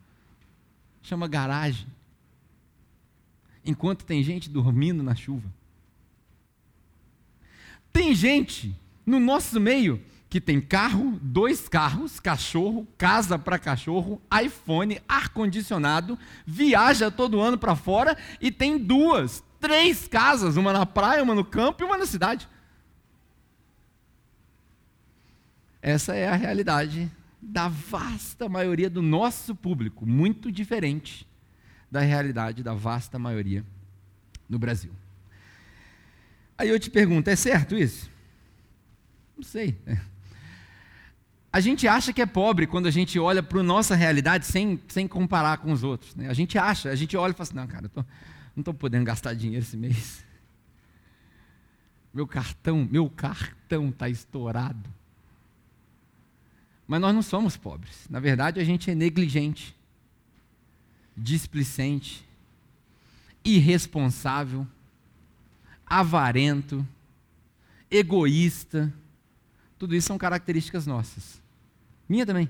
[1.02, 1.86] Chama garagem.
[3.64, 5.48] Enquanto tem gente dormindo na chuva.
[7.92, 15.00] Tem gente no nosso meio que tem carro, dois carros, cachorro, casa para cachorro, iPhone,
[15.08, 16.16] ar-condicionado,
[16.46, 21.44] viaja todo ano para fora e tem duas, três casas, uma na praia, uma no
[21.44, 22.48] campo e uma na cidade.
[25.82, 31.26] Essa é a realidade da vasta maioria do nosso público, muito diferente
[31.90, 33.64] da realidade da vasta maioria
[34.48, 34.92] no Brasil.
[36.56, 38.10] Aí eu te pergunto, é certo isso?
[39.36, 39.78] Não sei.
[41.52, 44.78] A gente acha que é pobre quando a gente olha para a nossa realidade sem,
[44.86, 46.14] sem comparar com os outros.
[46.14, 46.28] Né?
[46.28, 48.04] A gente acha, a gente olha e fala assim, não, cara, eu tô,
[48.54, 50.22] não estou podendo gastar dinheiro esse mês.
[52.12, 54.88] Meu cartão, meu cartão está estourado.
[56.90, 58.08] Mas nós não somos pobres.
[58.10, 59.76] Na verdade, a gente é negligente,
[61.16, 62.26] displicente,
[63.44, 64.66] irresponsável
[65.86, 66.84] avarento,
[67.88, 68.92] egoísta.
[69.78, 71.40] Tudo isso são características nossas.
[72.08, 72.48] Minha também.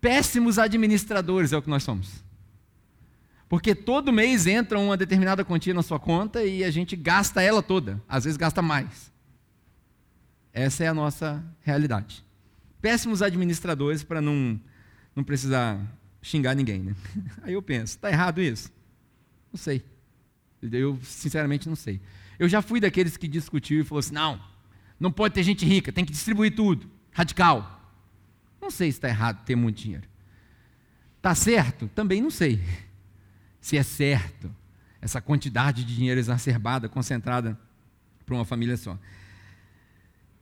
[0.00, 2.24] Péssimos administradores é o que nós somos.
[3.50, 7.62] Porque todo mês entra uma determinada quantia na sua conta e a gente gasta ela
[7.62, 9.12] toda, às vezes gasta mais.
[10.54, 12.24] Essa é a nossa realidade.
[12.82, 14.60] Péssimos administradores para não,
[15.14, 15.80] não precisar
[16.20, 16.80] xingar ninguém.
[16.80, 16.96] Né?
[17.42, 18.70] Aí eu penso, está errado isso?
[19.52, 19.84] Não sei.
[20.60, 22.00] Eu, sinceramente, não sei.
[22.38, 24.42] Eu já fui daqueles que discutiu e falou assim: não,
[24.98, 26.90] não pode ter gente rica, tem que distribuir tudo.
[27.12, 27.80] Radical.
[28.60, 30.06] Não sei se está errado ter muito dinheiro.
[31.16, 31.88] Está certo?
[31.94, 32.60] Também não sei.
[33.60, 34.52] Se é certo
[35.00, 37.56] essa quantidade de dinheiro exacerbada, concentrada
[38.26, 38.98] para uma família só.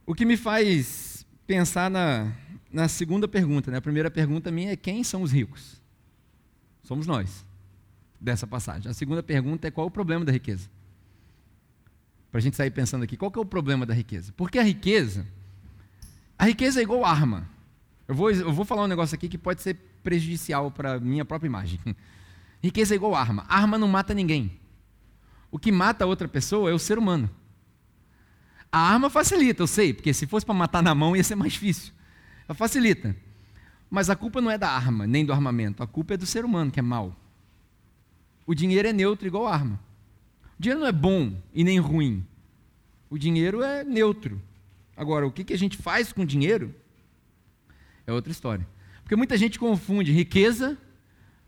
[0.07, 1.20] O que me faz
[1.51, 2.33] pensar na,
[2.73, 3.73] na segunda pergunta.
[3.73, 3.79] Né?
[3.79, 5.83] A primeira pergunta minha é: quem são os ricos?
[6.85, 7.45] Somos nós
[8.21, 8.89] dessa passagem.
[8.89, 10.71] A segunda pergunta é qual o problema da riqueza?
[12.31, 14.33] Para a gente sair pensando aqui, qual é o problema da riqueza?
[14.37, 15.27] Porque a riqueza,
[16.39, 17.49] a riqueza é igual arma.
[18.07, 21.25] Eu vou, eu vou falar um negócio aqui que pode ser prejudicial para a minha
[21.25, 21.81] própria imagem.
[22.63, 23.45] Riqueza é igual arma.
[23.49, 24.53] Arma não mata ninguém.
[25.51, 27.29] O que mata outra pessoa é o ser humano.
[28.73, 31.53] A arma facilita, eu sei, porque se fosse para matar na mão ia ser mais
[31.53, 31.93] difícil.
[32.49, 33.17] Ela facilita.
[33.91, 35.83] Mas a culpa não é da arma, nem do armamento.
[35.83, 37.17] A culpa é do ser humano, que é mau.
[38.47, 39.81] O dinheiro é neutro igual arma.
[40.59, 42.25] O dinheiro não é bom e nem ruim.
[43.09, 44.41] O dinheiro é neutro.
[44.97, 46.73] Agora, o que a gente faz com o dinheiro
[48.07, 48.67] é outra história.
[49.03, 50.79] Porque muita gente confunde riqueza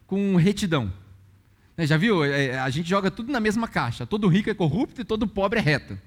[0.07, 0.93] com retidão.
[1.77, 2.25] Né, já viu?
[2.25, 4.05] É, é, a gente joga tudo na mesma caixa.
[4.05, 5.99] Todo rico é corrupto e todo pobre é reto.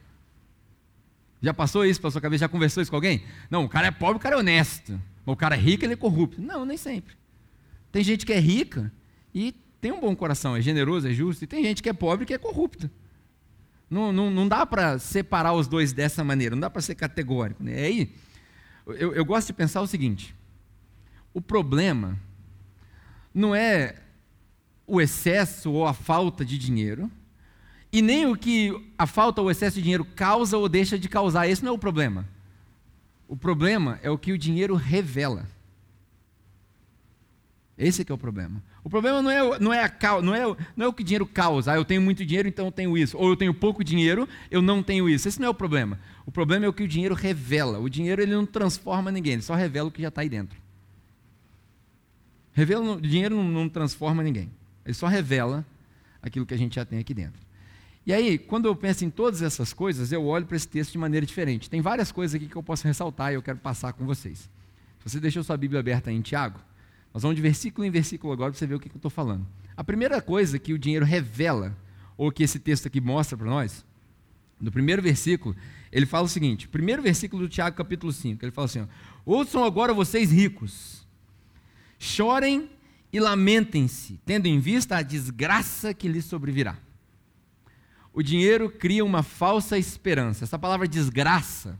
[1.45, 2.39] Já passou isso para sua cabeça?
[2.39, 3.23] Já conversou isso com alguém?
[3.51, 4.99] Não, o cara é pobre, o cara é honesto.
[5.23, 6.41] O cara é rico, ele é corrupto.
[6.41, 7.13] Não, nem sempre.
[7.91, 8.91] Tem gente que é rica
[9.31, 12.25] e tem um bom coração, é generoso, é justo, e tem gente que é pobre
[12.25, 12.89] que é corrupta.
[13.88, 17.63] Não, não, não dá para separar os dois dessa maneira, não dá para ser categórico.
[17.63, 17.75] Né?
[17.75, 18.15] Aí,
[18.88, 20.36] eu, eu gosto de pensar o seguinte:
[21.31, 22.19] o problema
[23.31, 23.97] não é
[24.88, 27.12] o excesso ou a falta de dinheiro,
[27.95, 31.08] e nem o que a falta ou o excesso de dinheiro causa ou deixa de
[31.08, 31.47] causar.
[31.47, 32.27] Esse não é o problema.
[33.25, 35.47] O problema é o que o dinheiro revela.
[37.77, 38.62] Esse é o problema.
[38.84, 41.71] O problema não é, não é, a, não é, não é o que dinheiro causa.
[41.71, 43.17] Ah, eu tenho muito dinheiro, então eu tenho isso.
[43.17, 45.29] Ou eu tenho pouco dinheiro, eu não tenho isso.
[45.29, 45.97] Esse não é o problema.
[46.25, 47.79] O problema é o que o dinheiro revela.
[47.79, 50.60] O dinheiro ele não transforma ninguém, ele só revela o que já está aí dentro.
[52.51, 54.51] Revela, o dinheiro não, não transforma ninguém.
[54.84, 55.65] Ele só revela
[56.21, 57.44] aquilo que a gente já tem aqui dentro.
[58.05, 60.97] E aí, quando eu penso em todas essas coisas, eu olho para esse texto de
[60.97, 61.69] maneira diferente.
[61.69, 64.47] Tem várias coisas aqui que eu posso ressaltar e eu quero passar com vocês.
[65.03, 66.59] Você deixou sua Bíblia aberta em Tiago?
[67.13, 69.09] Nós vamos de versículo em versículo agora para você ver o que, que eu estou
[69.09, 69.45] falando.
[69.75, 71.75] A primeira coisa que o dinheiro revela,
[72.17, 73.83] ou que esse texto aqui mostra para nós,
[74.59, 75.55] no primeiro versículo,
[75.91, 78.85] ele fala o seguinte: primeiro versículo do Tiago, capítulo 5, ele fala assim: ó,
[79.25, 81.05] Ouçam agora vocês ricos,
[81.97, 82.69] chorem
[83.11, 86.77] e lamentem-se, tendo em vista a desgraça que lhes sobrevirá.
[88.15, 90.45] O dinheiro cria uma falsa esperança.
[90.45, 91.78] Essa palavra desgraça,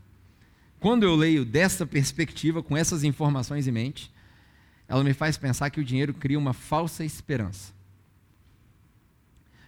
[0.78, 4.12] quando eu leio dessa perspectiva, com essas informações em mente,
[4.86, 7.72] ela me faz pensar que o dinheiro cria uma falsa esperança.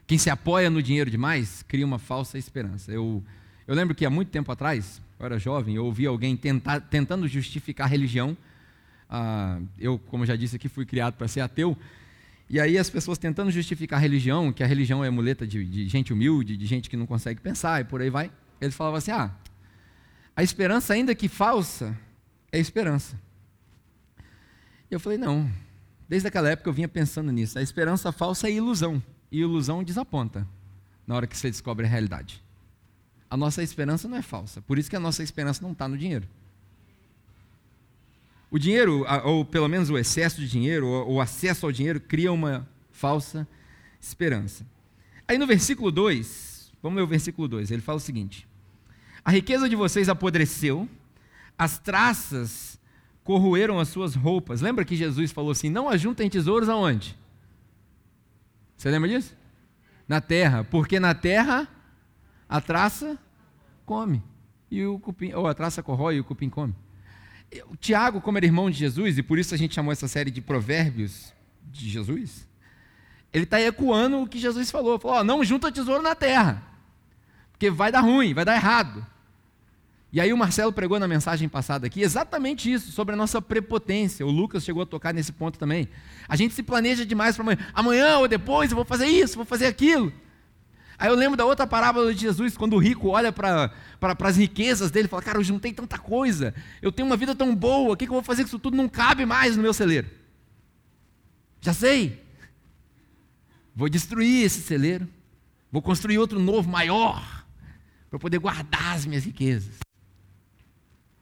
[0.07, 2.92] Quem se apoia no dinheiro demais cria uma falsa esperança.
[2.92, 3.24] Eu,
[3.66, 6.38] eu lembro que há muito tempo atrás, eu era jovem, eu ouvi alguém
[6.90, 8.37] tentando justificar a religião.
[9.09, 11.74] Ah, eu, como já disse aqui, fui criado para ser ateu.
[12.50, 15.88] E aí as pessoas tentando justificar a religião, que a religião é muleta de, de
[15.88, 18.30] gente humilde, de gente que não consegue pensar e por aí vai.
[18.61, 19.30] Eles falavam assim: ah,
[20.34, 21.98] a esperança, ainda que falsa,
[22.52, 23.18] é esperança.
[24.88, 25.50] E eu falei, não.
[26.08, 27.58] Desde aquela época eu vinha pensando nisso.
[27.58, 29.02] A esperança falsa é ilusão.
[29.30, 30.46] E ilusão desaponta
[31.06, 32.42] na hora que você descobre a realidade.
[33.28, 34.62] A nossa esperança não é falsa.
[34.62, 36.26] Por isso que a nossa esperança não está no dinheiro.
[38.50, 42.32] O dinheiro, ou pelo menos o excesso de dinheiro, ou o acesso ao dinheiro, cria
[42.32, 43.46] uma falsa
[44.00, 44.66] esperança.
[45.26, 48.48] Aí no versículo 2, vamos ler o versículo 2, ele fala o seguinte:
[49.24, 50.88] A riqueza de vocês apodreceu,
[51.58, 52.78] as traças
[53.28, 54.62] corroeram as suas roupas.
[54.62, 57.14] Lembra que Jesus falou assim: não ajuntem tesouros aonde?
[58.74, 59.37] Você lembra disso?
[60.08, 61.68] Na terra, porque na terra
[62.48, 63.18] a traça
[63.84, 64.22] come
[64.70, 66.74] e o cupim, ou a traça corrói e o cupim come.
[67.70, 70.30] O Tiago, como era irmão de Jesus, e por isso a gente chamou essa série
[70.30, 71.32] de provérbios
[71.70, 72.46] de Jesus,
[73.32, 74.98] ele está ecoando o que Jesus falou.
[74.98, 76.62] Falou: ó, não junta tesouro na terra,
[77.52, 79.04] porque vai dar ruim, vai dar errado.
[80.11, 84.26] E aí o Marcelo pregou na mensagem passada aqui exatamente isso, sobre a nossa prepotência.
[84.26, 85.87] O Lucas chegou a tocar nesse ponto também.
[86.26, 87.58] A gente se planeja demais para amanhã.
[87.74, 90.12] Amanhã ou depois eu vou fazer isso, vou fazer aquilo.
[90.98, 93.68] Aí eu lembro da outra parábola de Jesus, quando o rico olha para
[94.00, 97.34] pra, as riquezas dele e fala: Cara, eu juntei tanta coisa, eu tenho uma vida
[97.37, 98.76] tão boa, o que, que eu vou fazer com isso tudo?
[98.76, 100.11] Não cabe mais no meu celeiro.
[101.61, 102.20] Já sei.
[103.76, 105.08] Vou destruir esse celeiro,
[105.70, 107.46] vou construir outro novo, maior,
[108.11, 109.78] para poder guardar as minhas riquezas.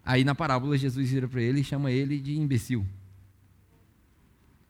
[0.03, 2.87] Aí na parábola Jesus vira para ele e chama ele de imbecil.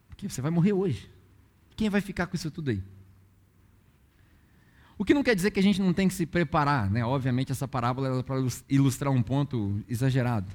[0.09, 1.09] Porque você vai morrer hoje.
[1.77, 2.83] Quem vai ficar com isso tudo aí?
[4.99, 7.05] O que não quer dizer que a gente não tem que se preparar, né?
[7.05, 8.37] Obviamente essa parábola é para
[8.69, 10.51] ilustrar um ponto exagerado.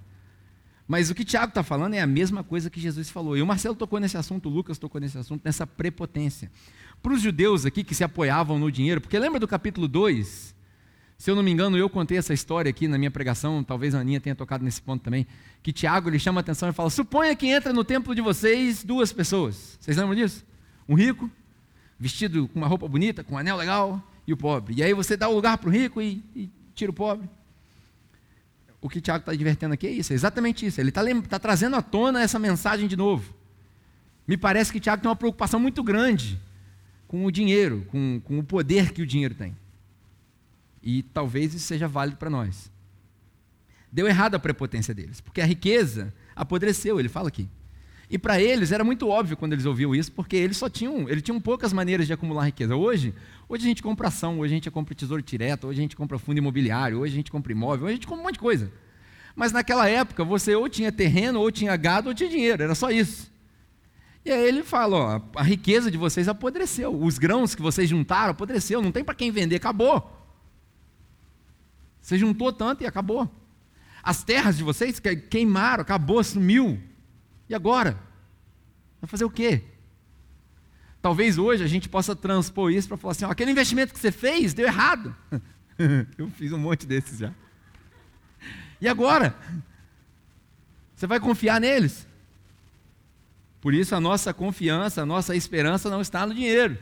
[0.88, 3.38] Mas o que Tiago está falando é a mesma coisa que Jesus falou.
[3.38, 6.52] E o Marcelo tocou nesse assunto, o Lucas tocou nesse assunto, nessa prepotência.
[7.02, 10.56] Para os judeus aqui que se apoiavam no dinheiro, porque lembra do capítulo 2,
[11.18, 14.00] se eu não me engano, eu contei essa história aqui na minha pregação, talvez a
[14.00, 15.28] Aninha tenha tocado nesse ponto também,
[15.62, 18.84] que Tiago ele chama a atenção e fala: suponha que entra no templo de vocês
[18.84, 19.78] duas pessoas.
[19.80, 20.44] Vocês lembram disso?
[20.90, 21.30] Um rico,
[22.00, 24.76] vestido com uma roupa bonita, com um anel legal, e o pobre.
[24.78, 27.30] E aí você dá o lugar para o rico e, e, tira o pobre.
[28.82, 30.82] O que Tiago está advertendo aqui é isso, é exatamente isso.
[30.82, 33.34] Ele está tá trazendo à tona essa mensagem de novo.
[34.28, 36.40] Me parece que Tiago tem uma preocupação muito grande
[37.08, 39.56] com o dinheiro, com, com o poder que o dinheiro tem.
[40.82, 42.72] E talvez isso seja válido para nós.
[43.92, 47.48] Deu errado a prepotência deles, porque a riqueza apodreceu, ele fala aqui.
[48.10, 51.24] E para eles era muito óbvio quando eles ouviam isso, porque eles só tinham, eles
[51.24, 52.76] tinham poucas maneiras de acumular riqueza.
[52.76, 53.14] Hoje,
[53.52, 56.18] hoje a gente compra ação, hoje a gente compra tesouro direto, hoje a gente compra
[56.18, 58.72] fundo imobiliário, hoje a gente compra imóvel, hoje a gente compra um monte de coisa.
[59.36, 62.90] Mas naquela época você ou tinha terreno, ou tinha gado, ou tinha dinheiro, era só
[62.90, 63.30] isso.
[64.24, 68.32] E aí ele fala, ó, a riqueza de vocês apodreceu, os grãos que vocês juntaram
[68.32, 70.18] apodreceu, não tem para quem vender, acabou.
[72.02, 73.30] Você juntou tanto e acabou.
[74.02, 76.80] As terras de vocês queimaram, acabou, sumiu.
[77.50, 78.00] E agora?
[79.02, 79.62] Vai fazer o quê?
[81.02, 84.12] Talvez hoje a gente possa transpor isso para falar assim: ó, aquele investimento que você
[84.12, 85.16] fez deu errado.
[86.18, 87.34] Eu fiz um monte desses já.
[88.80, 89.36] E agora?
[90.96, 92.08] Você vai confiar neles?
[93.60, 96.78] Por isso a nossa confiança, a nossa esperança não está no dinheiro.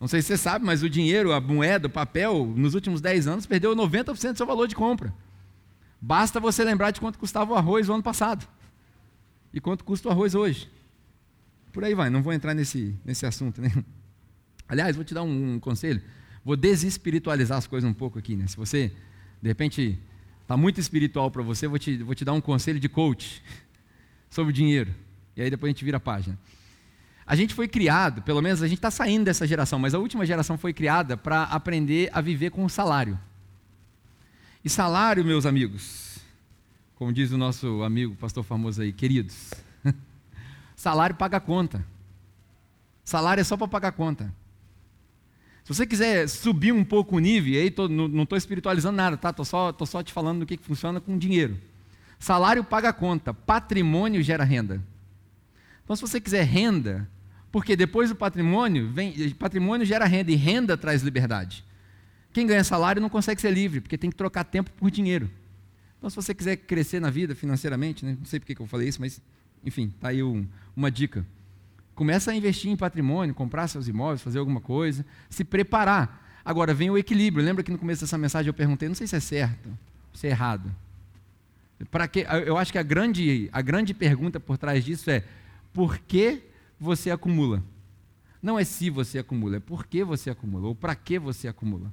[0.00, 3.26] Não sei se você sabe, mas o dinheiro, a moeda, o papel, nos últimos 10
[3.26, 5.14] anos perdeu 90% do seu valor de compra.
[6.00, 8.46] Basta você lembrar de quanto custava o arroz o ano passado
[9.52, 10.70] e quanto custa o arroz hoje.
[11.74, 13.60] Por aí vai, não vou entrar nesse, nesse assunto.
[13.60, 13.70] Né?
[14.66, 16.00] Aliás, vou te dar um, um conselho,
[16.44, 18.36] vou desespiritualizar as coisas um pouco aqui.
[18.36, 18.46] Né?
[18.46, 18.92] Se você,
[19.42, 19.98] de repente,
[20.40, 23.42] está muito espiritual para você, vou te, vou te dar um conselho de coach
[24.30, 24.94] sobre dinheiro.
[25.36, 26.38] E aí depois a gente vira a página.
[27.26, 30.24] A gente foi criado, pelo menos a gente está saindo dessa geração, mas a última
[30.24, 33.18] geração foi criada para aprender a viver com o salário.
[34.64, 36.18] E salário, meus amigos,
[36.94, 39.50] como diz o nosso amigo pastor famoso aí, queridos,
[40.76, 41.84] salário paga conta.
[43.04, 44.32] Salário é só para pagar conta.
[45.64, 49.30] Se você quiser subir um pouco o nível, aí tô, não estou espiritualizando nada, tá?
[49.30, 51.58] Estou só, tô só te falando do que, que funciona com dinheiro.
[52.18, 54.82] Salário paga conta, patrimônio gera renda.
[55.82, 57.08] Então, se você quiser renda,
[57.52, 61.64] porque depois do patrimônio, vem, patrimônio gera renda e renda traz liberdade.
[62.32, 65.30] Quem ganha salário não consegue ser livre, porque tem que trocar tempo por dinheiro.
[65.98, 68.88] Então, se você quiser crescer na vida financeiramente, né, não sei porque que eu falei
[68.88, 69.20] isso, mas,
[69.64, 70.46] enfim, está aí um,
[70.76, 71.26] uma dica.
[71.94, 76.22] Começa a investir em patrimônio, comprar seus imóveis, fazer alguma coisa, se preparar.
[76.44, 77.44] Agora, vem o equilíbrio.
[77.44, 79.68] Lembra que no começo dessa mensagem eu perguntei, não sei se é certo,
[80.12, 80.74] se é errado.
[81.90, 85.24] Para que, eu acho que a grande, a grande pergunta por trás disso é,
[85.72, 86.42] por que
[86.78, 87.62] você acumula.
[88.42, 91.90] Não é se você acumula, é por que você acumula, ou para que você acumula.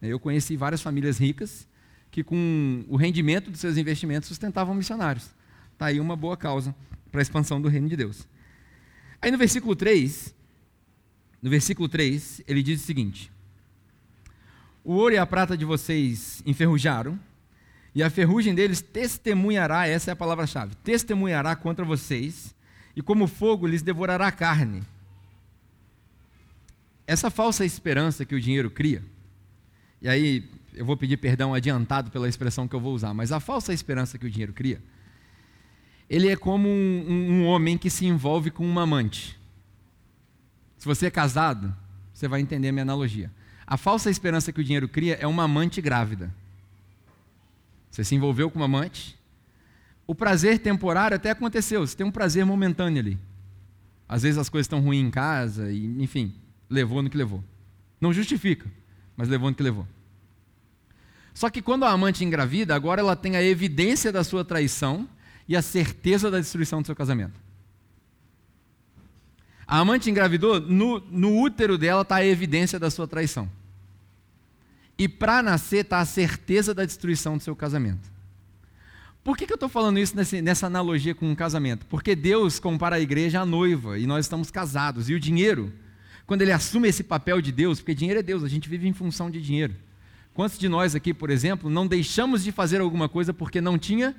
[0.00, 1.68] Eu conheci várias famílias ricas
[2.10, 5.30] que, com o rendimento dos seus investimentos, sustentavam missionários.
[5.72, 6.74] Está aí uma boa causa
[7.10, 8.26] para a expansão do reino de Deus.
[9.20, 10.34] Aí no versículo 3,
[11.42, 13.30] no versículo 3, ele diz o seguinte:
[14.84, 17.18] O ouro e a prata de vocês enferrujaram,
[17.94, 22.54] e a ferrugem deles testemunhará, essa é a palavra-chave, testemunhará contra vocês,
[22.94, 24.82] e como fogo lhes devorará a carne.
[27.06, 29.02] Essa falsa esperança que o dinheiro cria,
[30.00, 33.40] e aí eu vou pedir perdão adiantado pela expressão que eu vou usar, mas a
[33.40, 34.80] falsa esperança que o dinheiro cria,
[36.10, 39.38] ele é como um, um, um homem que se envolve com uma amante.
[40.76, 41.72] Se você é casado,
[42.12, 43.30] você vai entender a minha analogia.
[43.64, 46.34] A falsa esperança que o dinheiro cria é uma amante grávida.
[47.88, 49.16] Você se envolveu com uma amante,
[50.04, 53.18] o prazer temporário até aconteceu, você tem um prazer momentâneo ali.
[54.08, 56.34] Às vezes as coisas estão ruins em casa, e, enfim,
[56.68, 57.44] levou no que levou.
[58.00, 58.68] Não justifica,
[59.16, 59.86] mas levou no que levou.
[61.32, 65.08] Só que quando a amante engravida, agora ela tem a evidência da sua traição
[65.50, 67.34] e a certeza da destruição do seu casamento.
[69.66, 73.50] A amante engravidou, no, no útero dela está a evidência da sua traição.
[74.96, 78.08] E para nascer está a certeza da destruição do seu casamento.
[79.24, 81.84] Por que, que eu estou falando isso nessa analogia com um casamento?
[81.86, 85.10] Porque Deus compara a igreja à noiva e nós estamos casados.
[85.10, 85.72] E o dinheiro,
[86.28, 88.92] quando ele assume esse papel de Deus, porque dinheiro é Deus, a gente vive em
[88.92, 89.74] função de dinheiro.
[90.32, 94.14] Quantos de nós aqui, por exemplo, não deixamos de fazer alguma coisa porque não tinha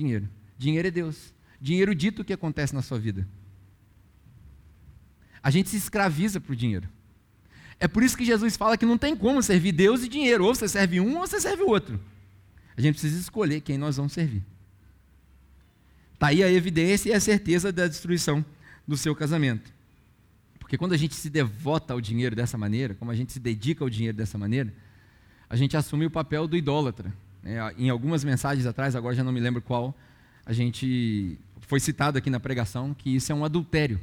[0.00, 0.28] dinheiro?
[0.58, 1.34] Dinheiro é Deus.
[1.60, 3.26] Dinheiro dito o que acontece na sua vida.
[5.42, 6.88] A gente se escraviza para o dinheiro.
[7.78, 10.44] É por isso que Jesus fala que não tem como servir Deus e dinheiro.
[10.44, 12.00] Ou você serve um ou você serve o outro.
[12.76, 14.42] A gente precisa escolher quem nós vamos servir.
[16.14, 18.44] Está aí a evidência e a certeza da destruição
[18.86, 19.72] do seu casamento.
[20.58, 23.82] Porque quando a gente se devota ao dinheiro dessa maneira, como a gente se dedica
[23.82, 24.72] ao dinheiro dessa maneira,
[25.48, 27.12] a gente assume o papel do idólatra.
[27.44, 29.96] É, em algumas mensagens atrás, agora já não me lembro qual,
[30.44, 34.00] a gente foi citado aqui na pregação que isso é um adultério.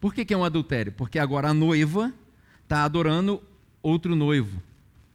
[0.00, 0.92] Por que, que é um adultério?
[0.92, 2.12] Porque agora a noiva
[2.62, 3.42] está adorando
[3.82, 4.62] outro noivo.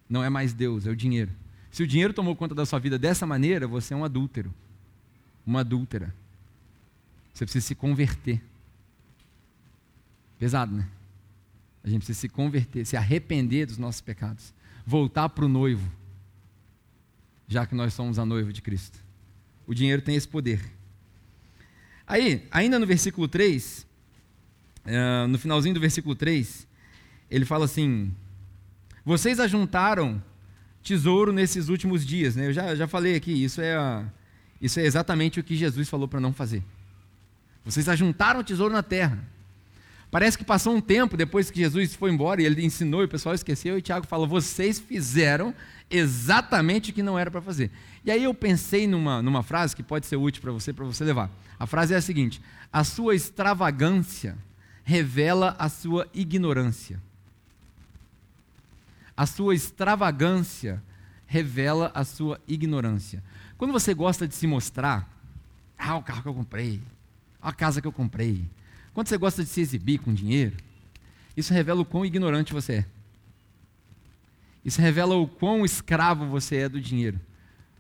[0.10, 1.32] Não é mais Deus, é o dinheiro.
[1.72, 4.54] Se o dinheiro tomou conta da sua vida dessa maneira, você é um adúltero,
[5.46, 6.14] uma adúltera.
[7.34, 8.42] Você precisa se converter.
[10.40, 10.88] Pesado, né?
[11.84, 14.54] A gente precisa se converter, se arrepender dos nossos pecados,
[14.86, 15.90] voltar para o noivo,
[17.50, 19.00] já que nós somos a noiva de Cristo.
[19.66, 20.62] O dinheiro tem esse poder.
[22.08, 23.86] Aí, ainda no versículo 3, uh,
[24.86, 26.68] eh, no finalzinho do versículo 3,
[27.30, 28.14] ele fala assim:
[29.04, 30.24] Vocês ajuntaram
[30.84, 32.36] tesouro nesses últimos dias.
[32.36, 32.48] Né?
[32.48, 34.06] Eu já, já falei aqui, isso é, a,
[34.62, 36.64] isso é exatamente o que Jesus falou para não fazer.
[37.66, 39.20] Vocês ajuntaram tesouro na terra.
[40.12, 43.10] Parece que passou um tempo depois que Jesus foi embora e ele ensinou e o
[43.10, 45.54] pessoal esqueceu, e Tiago fala: vocês fizeram
[45.90, 47.72] exatamente o que não era para fazer.
[48.06, 51.04] E aí eu pensei numa, numa frase que pode ser útil para você, para você
[51.04, 51.30] levar.
[51.60, 54.38] A frase é a seguinte: a sua extravagância
[54.84, 57.00] revela a sua ignorância
[59.20, 60.82] a sua extravagância
[61.28, 63.22] revela a sua ignorância.
[63.58, 65.14] Quando você gosta de se mostrar,
[65.78, 66.82] ah, o carro que eu comprei,
[67.42, 68.46] a casa que eu comprei.
[68.94, 70.56] Quando você gosta de se exibir com dinheiro,
[71.36, 72.86] isso revela o quão ignorante você é.
[74.64, 77.20] Isso revela o quão escravo você é do dinheiro.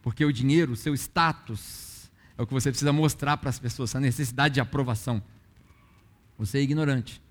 [0.01, 3.95] Porque o dinheiro, o seu status, é o que você precisa mostrar para as pessoas,
[3.95, 5.21] a necessidade de aprovação.
[6.37, 7.21] Você é ignorante.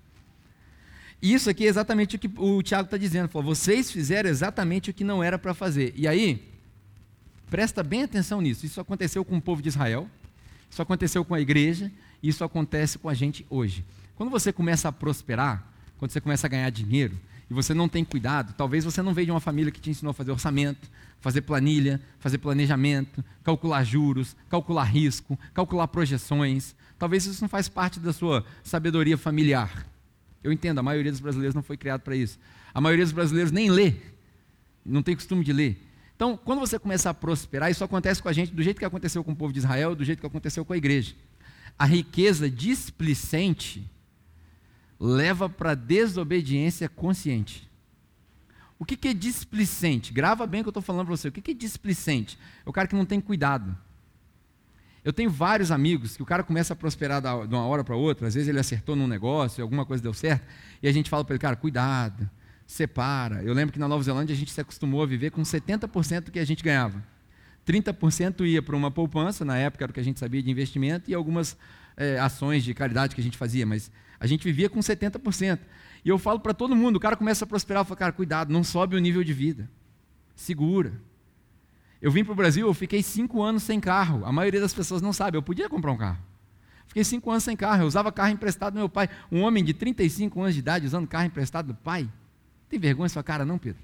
[1.21, 3.27] E isso aqui é exatamente o que o Tiago está dizendo.
[3.27, 5.93] Falou, vocês fizeram exatamente o que não era para fazer.
[5.95, 6.47] E aí,
[7.49, 8.65] presta bem atenção nisso.
[8.65, 10.07] Isso aconteceu com o povo de Israel,
[10.69, 11.91] isso aconteceu com a igreja,
[12.21, 13.83] isso acontece com a gente hoje.
[14.15, 15.65] Quando você começa a prosperar,
[15.97, 17.19] quando você começa a ganhar dinheiro,
[17.49, 20.11] e você não tem cuidado, talvez você não veio de uma família que te ensinou
[20.11, 20.89] a fazer orçamento,
[21.19, 26.75] fazer planilha, fazer planejamento, calcular juros, calcular risco, calcular projeções.
[26.99, 29.87] Talvez isso não faz parte da sua sabedoria familiar.
[30.43, 32.37] Eu entendo, a maioria dos brasileiros não foi criado para isso.
[32.73, 33.95] A maioria dos brasileiros nem lê,
[34.85, 35.85] não tem costume de ler.
[36.15, 39.23] Então, quando você começa a prosperar, isso acontece com a gente do jeito que aconteceu
[39.23, 41.15] com o povo de Israel, do jeito que aconteceu com a igreja.
[41.77, 43.89] A riqueza displicente
[44.99, 47.69] leva para desobediência consciente.
[48.77, 50.13] O que, que é displicente?
[50.13, 51.27] Grava bem o que eu estou falando para você.
[51.27, 52.37] O que, que é displicente?
[52.65, 53.77] É o cara que não tem cuidado.
[55.03, 58.27] Eu tenho vários amigos que o cara começa a prosperar de uma hora para outra,
[58.27, 60.45] às vezes ele acertou num negócio, alguma coisa deu certo,
[60.83, 62.29] e a gente fala para ele, cara, cuidado,
[62.67, 63.41] separa.
[63.41, 66.31] Eu lembro que na Nova Zelândia a gente se acostumou a viver com 70% do
[66.31, 67.01] que a gente ganhava.
[67.65, 71.09] 30% ia para uma poupança, na época era o que a gente sabia de investimento,
[71.09, 71.57] e algumas
[71.99, 75.59] é, ações de caridade que a gente fazia, mas a gente vivia com 70%.
[76.03, 78.51] E eu falo para todo mundo, o cara começa a prosperar, eu falo, cara, cuidado,
[78.53, 79.69] não sobe o nível de vida.
[80.33, 80.93] Segura.
[82.01, 84.25] Eu vim para o Brasil, eu fiquei cinco anos sem carro.
[84.25, 86.17] A maioria das pessoas não sabe, eu podia comprar um carro.
[86.87, 89.09] Fiquei cinco anos sem carro, eu usava carro emprestado do meu pai.
[89.29, 92.09] Um homem de 35 anos de idade usando carro emprestado do pai.
[92.69, 93.81] Tem vergonha sua cara, não, Pedro?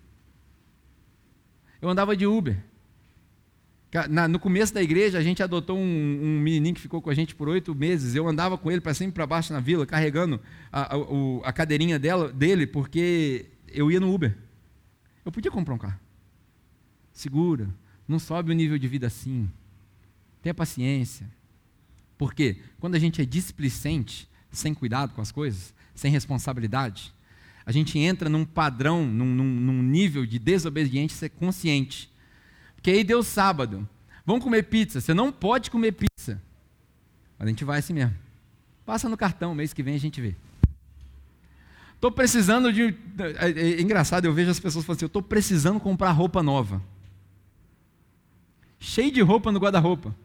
[1.81, 2.63] Eu andava de Uber.
[4.29, 7.35] No começo da igreja, a gente adotou um, um, menininho que ficou com a gente
[7.35, 8.15] por oito meses.
[8.15, 10.39] Eu andava com ele para cima e para baixo na vila, carregando
[10.71, 10.99] a, a,
[11.43, 14.35] a cadeirinha dela, dele, porque eu ia no Uber.
[15.23, 15.99] Eu podia comprar um carro.
[17.13, 17.69] Segura,
[18.07, 19.49] não sobe o nível de vida assim.
[20.41, 21.27] Tenha paciência.
[22.17, 27.13] Porque quando a gente é displicente, sem cuidado com as coisas, sem responsabilidade,
[27.65, 32.09] a gente entra num padrão, num, num, num nível de desobediência consciente.
[32.85, 33.89] Porque aí deu sábado.
[34.23, 35.01] Vamos comer pizza.
[35.01, 36.39] Você não pode comer pizza.
[37.35, 38.13] Mas a gente vai assim mesmo.
[38.85, 40.35] Passa no cartão, mês que vem a gente vê.
[41.95, 42.95] Estou precisando de.
[43.17, 46.43] É, é, é, engraçado, eu vejo as pessoas falando assim: eu estou precisando comprar roupa
[46.43, 46.79] nova
[48.79, 50.15] cheio de roupa no guarda-roupa.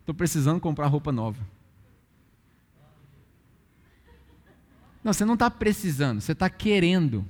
[0.00, 1.40] Estou precisando comprar roupa nova.
[5.04, 7.24] Não, você não está precisando, você está querendo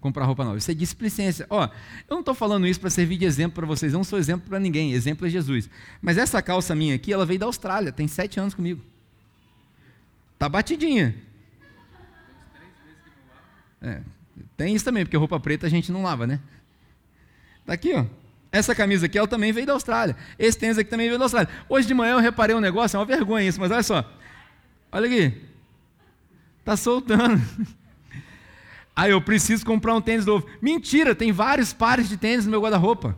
[0.00, 0.58] comprar roupa nova.
[0.58, 1.46] Isso é displicência.
[1.50, 1.70] Ó, eu
[2.10, 4.60] não estou falando isso para servir de exemplo para vocês, eu não sou exemplo para
[4.60, 5.68] ninguém, exemplo é Jesus.
[6.00, 8.82] Mas essa calça minha aqui, ela veio da Austrália, tem sete anos comigo.
[10.38, 11.14] Tá batidinha.
[13.80, 14.00] É,
[14.56, 16.40] tem isso também, porque roupa preta a gente não lava, né?
[17.66, 18.04] Tá aqui, ó.
[18.50, 20.16] Essa camisa aqui, ela também veio da Austrália.
[20.38, 21.50] Esse tênis aqui também veio da Austrália.
[21.68, 24.10] Hoje de manhã eu reparei um negócio, é uma vergonha isso, mas olha só.
[24.90, 25.38] Olha aqui.
[26.60, 27.40] Está soltando.
[28.98, 30.44] Aí eu preciso comprar um tênis novo.
[30.60, 33.16] Mentira, tem vários pares de tênis no meu guarda-roupa.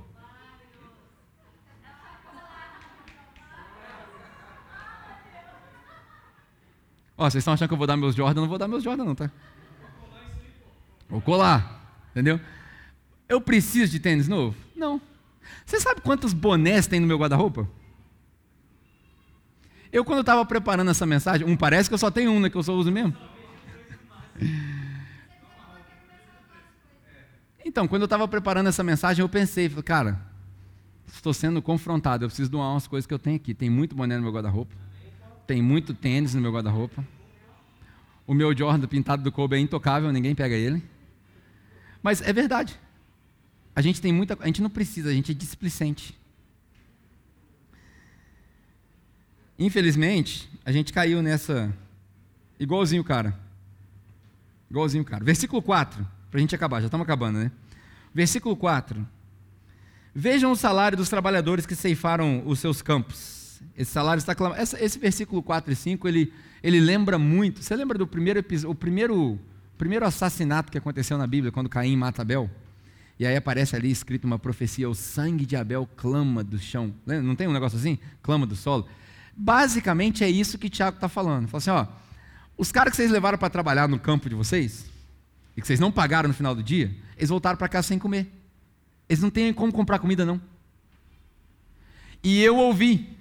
[7.17, 8.43] Ó, vocês estão achando que eu vou dar meus Jordan?
[8.43, 9.31] Não vou dar meus Jordan, não, tá?
[11.09, 12.39] Vou colar, entendeu?
[13.27, 14.55] Eu preciso de tênis novo?
[14.77, 15.01] Não.
[15.65, 17.67] Você sabe quantos bonés tem no meu guarda-roupa?
[19.91, 22.57] Eu, quando estava preparando essa mensagem, um parece que eu só tenho um, né, que
[22.57, 23.17] eu só uso mesmo.
[27.71, 30.21] Então, quando eu estava preparando essa mensagem, eu pensei, falei, cara,
[31.07, 33.55] estou sendo confrontado, eu preciso doar umas coisas que eu tenho aqui.
[33.55, 34.75] Tem muito boné no meu guarda-roupa,
[35.47, 37.07] tem muito tênis no meu guarda-roupa.
[38.27, 40.83] O meu Jordan pintado do Kobe é intocável, ninguém pega ele.
[42.03, 42.77] Mas é verdade.
[43.73, 46.19] A gente tem muita, a gente não precisa, a gente é displicente.
[49.57, 51.73] Infelizmente, a gente caiu nessa
[52.59, 53.39] igualzinho, cara.
[54.69, 55.25] Igualzinho, cara.
[55.25, 57.53] Versículo 4, para a gente acabar, já estamos acabando, né?
[58.15, 59.07] Versículo 4.
[60.15, 63.61] Vejam o salário dos trabalhadores que ceifaram os seus campos.
[63.77, 64.61] Esse salário está clamando.
[64.61, 66.33] Esse versículo 4 e 5, ele,
[66.63, 67.63] ele lembra muito.
[67.63, 69.39] Você lembra do primeiro, o primeiro,
[69.79, 72.51] primeiro assassinato que aconteceu na Bíblia, quando Caim mata Abel?
[73.19, 76.93] E aí aparece ali escrito uma profecia: o sangue de Abel clama do chão.
[77.07, 77.99] Não tem um negócio assim?
[78.23, 78.89] Clama do solo.
[79.37, 81.47] Basicamente é isso que Tiago está falando.
[81.47, 81.87] Fala assim: ó,
[82.57, 84.87] os caras que vocês levaram para trabalhar no campo de vocês,
[85.57, 88.29] e que vocês não pagaram no final do dia, eles voltaram para casa sem comer.
[89.09, 90.41] Eles não têm como comprar comida, não.
[92.23, 93.17] E eu ouvi.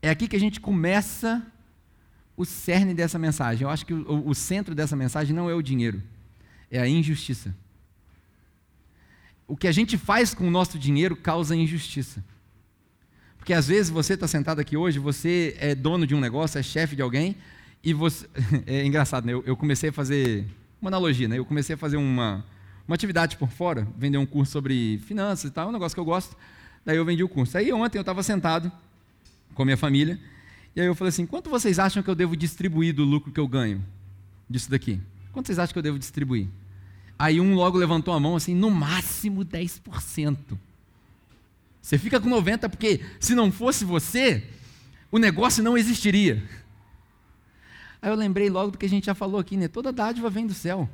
[0.00, 1.44] É aqui que a gente começa
[2.36, 3.64] o cerne dessa mensagem.
[3.64, 6.02] Eu acho que o, o centro dessa mensagem não é o dinheiro,
[6.70, 7.54] é a injustiça
[9.48, 12.22] o que a gente faz com o nosso dinheiro causa injustiça.
[13.38, 16.62] Porque às vezes você está sentado aqui hoje, você é dono de um negócio, é
[16.62, 17.34] chefe de alguém,
[17.82, 18.28] e você.
[18.66, 19.32] É engraçado, né?
[19.32, 20.44] Eu, eu, comecei a fazer
[20.80, 21.38] uma analogia, né?
[21.38, 22.44] Eu comecei a fazer uma,
[22.86, 26.04] uma atividade por fora, vender um curso sobre finanças e tal, um negócio que eu
[26.04, 26.36] gosto.
[26.84, 27.58] Daí eu vendi o curso.
[27.58, 28.70] Aí ontem eu estava sentado
[29.54, 30.18] com a minha família,
[30.74, 33.40] e aí eu falei assim: quanto vocês acham que eu devo distribuir do lucro que
[33.40, 33.84] eu ganho
[34.48, 35.00] disso daqui?
[35.32, 36.46] Quanto vocês acham que eu devo distribuir?
[37.18, 40.36] Aí um logo levantou a mão assim, no máximo 10%.
[41.82, 44.44] Você fica com 90% porque se não fosse você,
[45.10, 46.42] o negócio não existiria.
[48.00, 49.68] Aí eu lembrei logo do que a gente já falou aqui, né?
[49.68, 50.88] Toda dádiva vem do céu.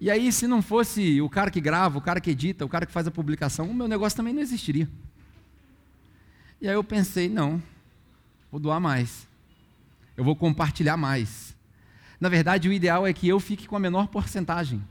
[0.00, 2.84] E aí, se não fosse o cara que grava, o cara que edita, o cara
[2.84, 4.88] que faz a publicação, o meu negócio também não existiria.
[6.60, 7.62] E aí eu pensei, não,
[8.50, 9.26] vou doar mais.
[10.16, 11.54] Eu vou compartilhar mais.
[12.20, 14.82] Na verdade, o ideal é que eu fique com a menor porcentagem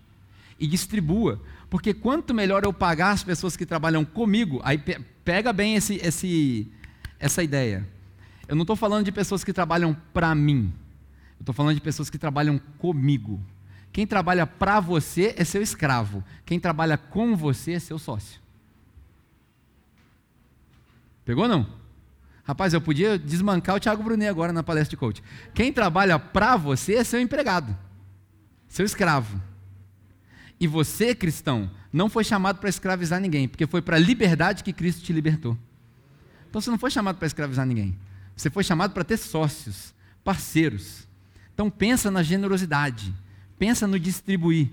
[0.60, 4.82] e distribua, porque quanto melhor eu pagar as pessoas que trabalham comigo, aí
[5.24, 6.72] pega bem esse, esse,
[7.20, 7.88] essa ideia.
[8.48, 10.74] Eu não estou falando de pessoas que trabalham para mim,
[11.39, 13.39] eu estou falando de pessoas que trabalham comigo.
[13.91, 18.41] Quem trabalha para você é seu escravo, quem trabalha com você é seu sócio.
[21.24, 21.68] Pegou não?
[22.44, 25.24] Rapaz, eu podia desmancar o Thiago Brunet agora na palestra de coach.
[25.54, 27.78] Quem trabalha para você é seu empregado,
[28.68, 29.39] seu escravo.
[30.60, 34.74] E você, cristão, não foi chamado para escravizar ninguém, porque foi para a liberdade que
[34.74, 35.58] Cristo te libertou.
[36.50, 37.98] Então você não foi chamado para escravizar ninguém.
[38.36, 41.08] Você foi chamado para ter sócios, parceiros.
[41.54, 43.14] Então pensa na generosidade,
[43.58, 44.70] pensa no distribuir.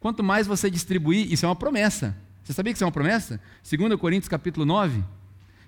[0.00, 2.16] Quanto mais você distribuir, isso é uma promessa.
[2.42, 3.40] Você sabia que isso é uma promessa?
[3.68, 5.02] 2 Coríntios capítulo 9,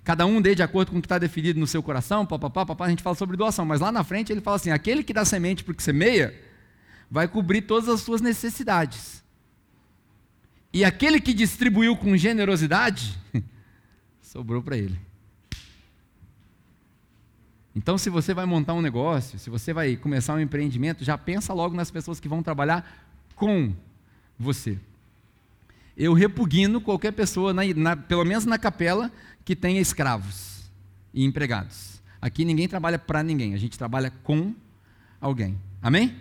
[0.03, 2.85] cada um dê de acordo com o que está definido no seu coração, papapá, papá,
[2.85, 5.25] a gente fala sobre doação, mas lá na frente ele fala assim: aquele que dá
[5.25, 6.39] semente porque semeia,
[7.09, 9.23] vai cobrir todas as suas necessidades.
[10.71, 13.17] E aquele que distribuiu com generosidade,
[14.21, 15.06] sobrou para ele.
[17.77, 21.53] Então, se você vai montar um negócio, se você vai começar um empreendimento, já pensa
[21.53, 23.05] logo nas pessoas que vão trabalhar
[23.35, 23.71] com
[24.37, 24.79] você.
[25.95, 29.11] Eu repugno qualquer pessoa, na, na, pelo menos na capela,
[29.45, 30.71] que tenha escravos
[31.13, 32.01] e empregados.
[32.19, 34.55] Aqui ninguém trabalha para ninguém, a gente trabalha com
[35.21, 35.55] alguém.
[35.79, 36.15] Amém?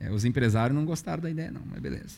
[0.00, 2.16] É, os empresários não gostaram da ideia, não, mas beleza.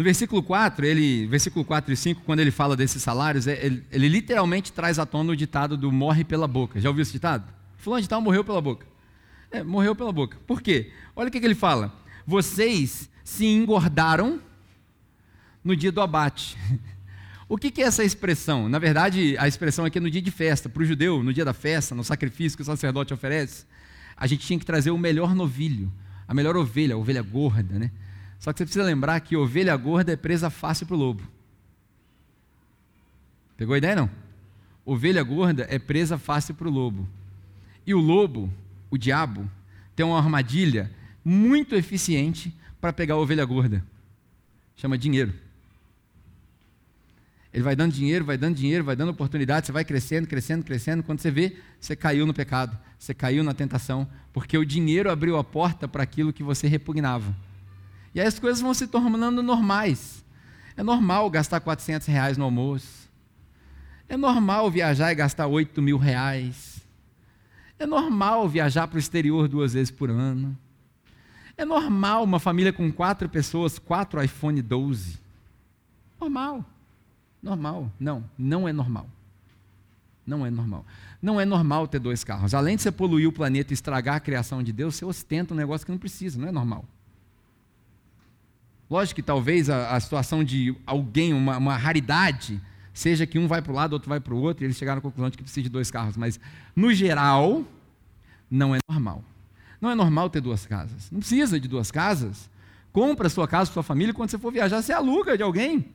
[0.00, 3.84] No versículo 4, ele, versículo 4 e 5, quando ele fala desses salários, é, ele,
[3.92, 6.80] ele literalmente traz à tona o ditado do morre pela boca.
[6.80, 7.44] Já ouviu esse ditado?
[7.76, 8.86] Fulano de tal morreu pela boca.
[9.50, 10.38] É, morreu pela boca.
[10.46, 10.90] Por quê?
[11.14, 11.94] Olha o que, que ele fala.
[12.26, 14.40] Vocês se engordaram
[15.62, 16.56] no dia do abate.
[17.46, 18.68] O que, é essa expressão?
[18.68, 20.68] Na verdade, a expressão aqui é no dia de festa.
[20.68, 23.66] Para o judeu, no dia da festa, no sacrifício que o sacerdote oferece,
[24.16, 25.92] a gente tinha que trazer o melhor novilho,
[26.28, 27.90] a melhor ovelha, a ovelha gorda, né?
[28.40, 31.22] Só que você precisa lembrar que ovelha gorda é presa fácil para o lobo.
[33.56, 34.10] Pegou a ideia não?
[34.84, 37.06] Ovelha gorda é presa fácil para o lobo.
[37.86, 38.50] E o lobo,
[38.90, 39.48] o diabo,
[39.94, 40.90] tem uma armadilha
[41.22, 43.84] muito eficiente para pegar a ovelha gorda.
[44.74, 45.34] Chama dinheiro.
[47.52, 51.02] Ele vai dando dinheiro, vai dando dinheiro, vai dando oportunidade, você vai crescendo, crescendo, crescendo.
[51.02, 55.36] Quando você vê, você caiu no pecado, você caiu na tentação, porque o dinheiro abriu
[55.36, 57.36] a porta para aquilo que você repugnava.
[58.14, 60.24] E aí as coisas vão se tornando normais.
[60.76, 63.08] É normal gastar 400 reais no almoço.
[64.08, 66.80] É normal viajar e gastar 8 mil reais.
[67.78, 70.56] É normal viajar para o exterior duas vezes por ano.
[71.56, 75.18] É normal uma família com quatro pessoas, quatro iPhone 12.
[76.20, 76.64] Normal.
[77.42, 77.92] Normal.
[77.98, 79.06] Não, não é normal.
[80.26, 80.84] Não é normal.
[81.22, 82.54] Não é normal ter dois carros.
[82.54, 85.56] Além de você poluir o planeta e estragar a criação de Deus, você ostenta um
[85.56, 86.84] negócio que não precisa, não é normal.
[88.90, 92.60] Lógico que talvez a, a situação de alguém, uma, uma, raridade,
[92.92, 94.98] seja que um vai para o lado, outro vai para o outro, e eles chegaram
[94.98, 96.16] à conclusão de que precisa de dois carros.
[96.16, 96.40] Mas,
[96.74, 97.64] no geral,
[98.50, 99.22] não é normal.
[99.80, 101.08] Não é normal ter duas casas.
[101.10, 102.50] Não precisa de duas casas.
[102.92, 105.86] Compra a sua casa para sua família, quando você for viajar, você aluga de alguém.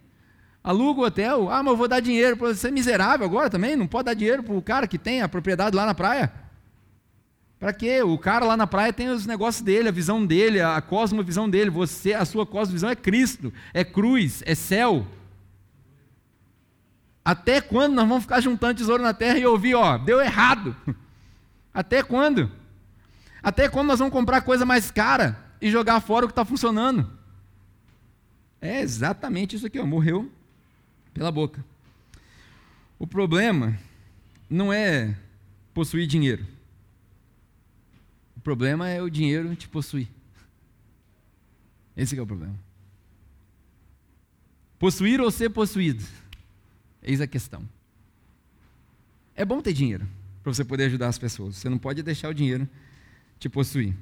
[0.64, 1.52] Aluga o hotel.
[1.52, 2.70] Ah, mas eu vou dar dinheiro para você.
[2.70, 3.76] é miserável agora também?
[3.76, 6.32] Não pode dar dinheiro para o cara que tem a propriedade lá na praia?
[7.66, 8.04] Para quê?
[8.04, 11.72] O cara lá na praia tem os negócios dele, a visão dele, a cosmovisão dele.
[11.72, 15.08] Você, a sua cosmovisão é Cristo, é cruz, é céu.
[17.26, 20.76] Até quando nós vamos ficar juntando tesouro na terra e ouvir, ó, deu errado?
[21.74, 22.52] Até quando?
[23.42, 27.10] Até quando nós vamos comprar coisa mais cara e jogar fora o que está funcionando?
[28.62, 30.32] É exatamente isso aqui, ó, morreu
[31.16, 31.66] pela boca.
[33.00, 33.76] O problema
[34.48, 35.18] não é
[35.74, 36.54] possuir dinheiro.
[38.46, 40.08] Problema é o dinheiro te possuir.
[41.98, 42.54] Esse é o problema.
[44.78, 46.06] Possuir ou ser possuído?
[47.02, 47.68] Eis a questão.
[49.36, 50.08] É bom ter dinheiro.
[50.44, 51.56] para você poder ajudar as pessoas.
[51.56, 52.70] Você não pode deixar o dinheiro
[53.40, 53.96] te possuir.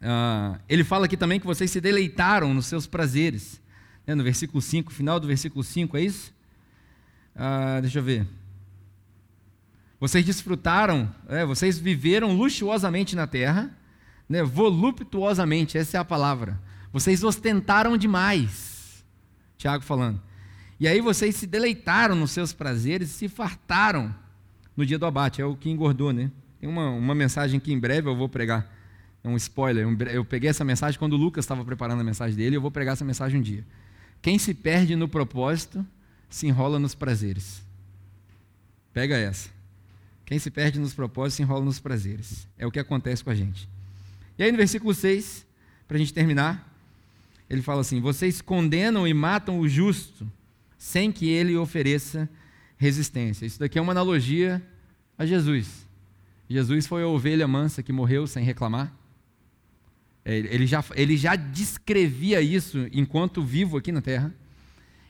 [0.00, 3.60] Uh, ele fala aqui também que vocês se deleitaram nos seus prazeres.
[4.06, 6.32] Né, no versículo 5, final do versículo 5, é isso?
[7.34, 8.24] Uh, deixa eu ver.
[9.98, 13.70] Vocês desfrutaram, é, vocês viveram luxuosamente na terra,
[14.28, 16.60] né, voluptuosamente, essa é a palavra.
[16.92, 19.04] Vocês ostentaram demais.
[19.56, 20.20] Tiago falando.
[20.78, 24.14] E aí vocês se deleitaram nos seus prazeres e se fartaram
[24.76, 25.40] no dia do abate.
[25.40, 26.30] É o que engordou, né?
[26.60, 28.70] Tem uma, uma mensagem que em breve eu vou pregar.
[29.24, 29.86] É um spoiler.
[30.12, 32.56] Eu peguei essa mensagem quando o Lucas estava preparando a mensagem dele.
[32.56, 33.64] Eu vou pregar essa mensagem um dia.
[34.20, 35.86] Quem se perde no propósito
[36.28, 37.62] se enrola nos prazeres.
[38.92, 39.55] Pega essa.
[40.26, 42.48] Quem se perde nos propósitos se enrola nos prazeres.
[42.58, 43.68] É o que acontece com a gente.
[44.36, 45.46] E aí no versículo 6,
[45.86, 46.68] para a gente terminar,
[47.48, 50.30] ele fala assim: Vocês condenam e matam o justo,
[50.76, 52.28] sem que ele ofereça
[52.76, 53.46] resistência.
[53.46, 54.60] Isso daqui é uma analogia
[55.16, 55.86] a Jesus.
[56.50, 58.92] Jesus foi a ovelha mansa que morreu sem reclamar.
[60.24, 64.34] É, ele já, ele já descrevia isso enquanto vivo aqui na terra.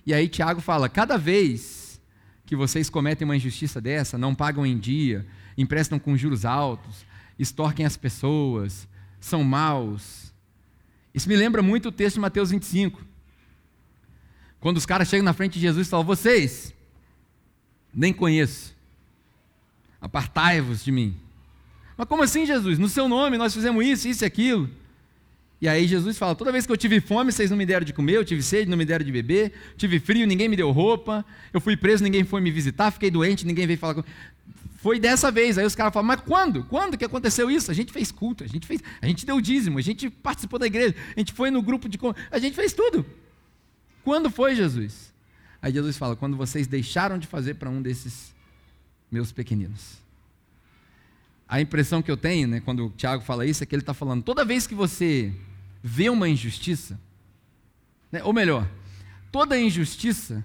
[0.04, 1.75] E aí Tiago fala: cada vez
[2.46, 5.26] que vocês cometem uma injustiça dessa, não pagam em dia,
[5.58, 7.04] emprestam com juros altos,
[7.36, 8.88] extorquem as pessoas,
[9.20, 10.32] são maus.
[11.12, 13.04] Isso me lembra muito o texto de Mateus 25.
[14.60, 16.72] Quando os caras chegam na frente de Jesus e falam: Vocês,
[17.92, 18.74] nem conheço,
[20.00, 21.16] apartai-vos de mim.
[21.96, 22.78] Mas como assim, Jesus?
[22.78, 24.70] No seu nome nós fizemos isso, isso e aquilo.
[25.60, 27.92] E aí Jesus fala: toda vez que eu tive fome, vocês não me deram de
[27.92, 31.24] comer, eu tive sede, não me deram de beber, tive frio, ninguém me deu roupa,
[31.52, 34.12] eu fui preso, ninguém foi me visitar, fiquei doente, ninguém veio falar comigo.
[34.76, 35.56] Foi dessa vez.
[35.56, 36.64] Aí os caras falam: mas quando?
[36.64, 37.70] Quando que aconteceu isso?
[37.70, 40.66] A gente fez culto, a gente fez, a gente deu dízimo, a gente participou da
[40.66, 41.98] igreja, a gente foi no grupo de.
[42.30, 43.04] A gente fez tudo.
[44.04, 45.12] Quando foi, Jesus?
[45.62, 48.34] Aí Jesus fala: quando vocês deixaram de fazer para um desses
[49.10, 50.04] meus pequeninos.
[51.48, 53.94] A impressão que eu tenho, né, quando o Tiago fala isso, é que ele está
[53.94, 55.32] falando: toda vez que você
[55.88, 56.98] vê uma injustiça,
[58.10, 58.68] né, ou melhor,
[59.30, 60.44] toda injustiça,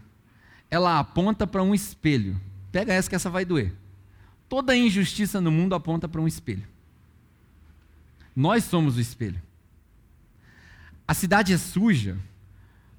[0.69, 2.39] ela aponta para um espelho.
[2.71, 3.73] Pega essa que essa vai doer.
[4.47, 6.67] Toda injustiça no mundo aponta para um espelho.
[8.35, 9.41] Nós somos o espelho.
[11.07, 12.19] A cidade é suja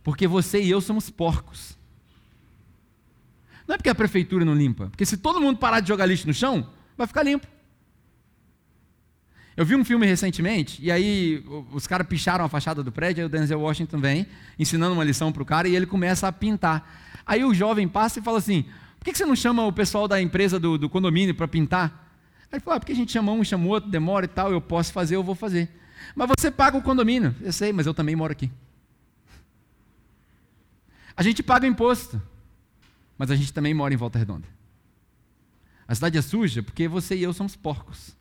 [0.02, 1.78] porque você e eu somos porcos.
[3.68, 6.26] Não é porque a prefeitura não limpa, porque se todo mundo parar de jogar lixo
[6.26, 6.68] no chão,
[6.98, 7.46] vai ficar limpo.
[9.56, 13.26] Eu vi um filme recentemente, e aí os caras picharam a fachada do prédio, aí
[13.26, 14.26] o Denzel Washington vem,
[14.58, 17.20] ensinando uma lição para o cara, e ele começa a pintar.
[17.26, 18.64] Aí o jovem passa e fala assim:
[18.98, 22.14] por que você não chama o pessoal da empresa do, do condomínio para pintar?
[22.44, 24.60] Aí ele falou: ah, porque a gente chama um, chama outro, demora e tal, eu
[24.60, 25.68] posso fazer, eu vou fazer.
[26.14, 27.34] Mas você paga o condomínio.
[27.40, 28.50] Eu sei, mas eu também moro aqui.
[31.16, 32.20] A gente paga o imposto,
[33.18, 34.48] mas a gente também mora em Volta Redonda.
[35.86, 38.16] A cidade é suja porque você e eu somos porcos.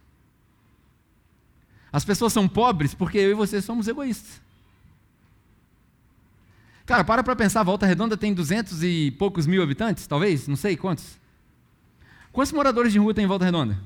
[1.92, 4.42] As pessoas são pobres porque eu e você somos egoístas.
[6.86, 10.76] Cara, para para pensar, Volta Redonda tem duzentos e poucos mil habitantes, talvez, não sei
[10.76, 11.18] quantos.
[12.32, 13.78] Quantos moradores de rua tem em Volta Redonda?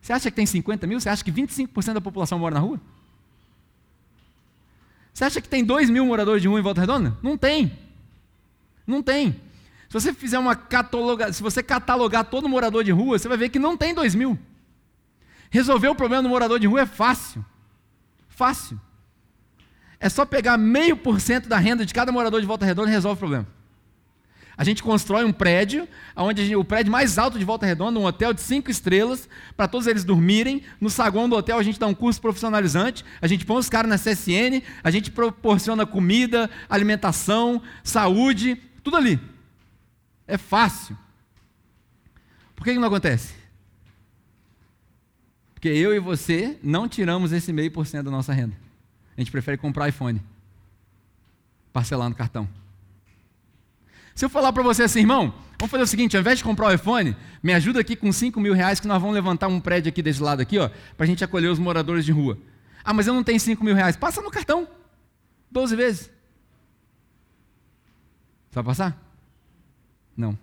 [0.00, 1.00] Você acha que tem 50 mil?
[1.00, 2.80] Você acha que 25% da população mora na rua?
[5.12, 7.16] Você acha que tem 2 mil moradores de rua em Volta Redonda?
[7.22, 7.76] Não tem.
[8.86, 9.32] Não tem.
[9.88, 13.48] Se você fizer uma cataloga, se você catalogar todo morador de rua, você vai ver
[13.48, 14.38] que não tem 2 mil.
[15.50, 17.44] Resolver o problema do morador de rua é fácil.
[18.28, 18.80] Fácil.
[19.98, 22.92] É só pegar meio por cento da renda de cada morador de Volta Redonda e
[22.92, 23.56] resolve o problema.
[24.58, 25.86] A gente constrói um prédio,
[26.16, 29.68] onde gente, o prédio mais alto de Volta Redonda, um hotel de cinco estrelas, para
[29.68, 30.62] todos eles dormirem.
[30.80, 33.90] No saguão do hotel a gente dá um curso profissionalizante, a gente põe os caras
[33.90, 39.20] na CSN, a gente proporciona comida, alimentação, saúde, tudo ali.
[40.26, 40.96] É fácil.
[42.54, 43.34] Por que, que não acontece?
[45.56, 48.54] Porque eu e você não tiramos esse meio por cento da nossa renda.
[49.16, 50.22] A gente prefere comprar iPhone,
[51.72, 52.46] parcelar no cartão.
[54.14, 56.68] Se eu falar para você assim, irmão, vamos fazer o seguinte, ao invés de comprar
[56.68, 59.88] o iPhone, me ajuda aqui com 5 mil reais que nós vamos levantar um prédio
[59.88, 62.38] aqui desse lado aqui, ó, para a gente acolher os moradores de rua.
[62.84, 63.96] Ah, mas eu não tenho 5 mil reais.
[63.96, 64.68] Passa no cartão.
[65.50, 66.10] 12 vezes.
[68.52, 69.02] Vai passar?
[70.14, 70.38] Não.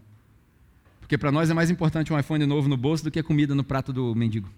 [0.99, 3.53] Porque para nós é mais importante um iPhone novo no bolso do que a comida
[3.53, 4.49] no prato do mendigo.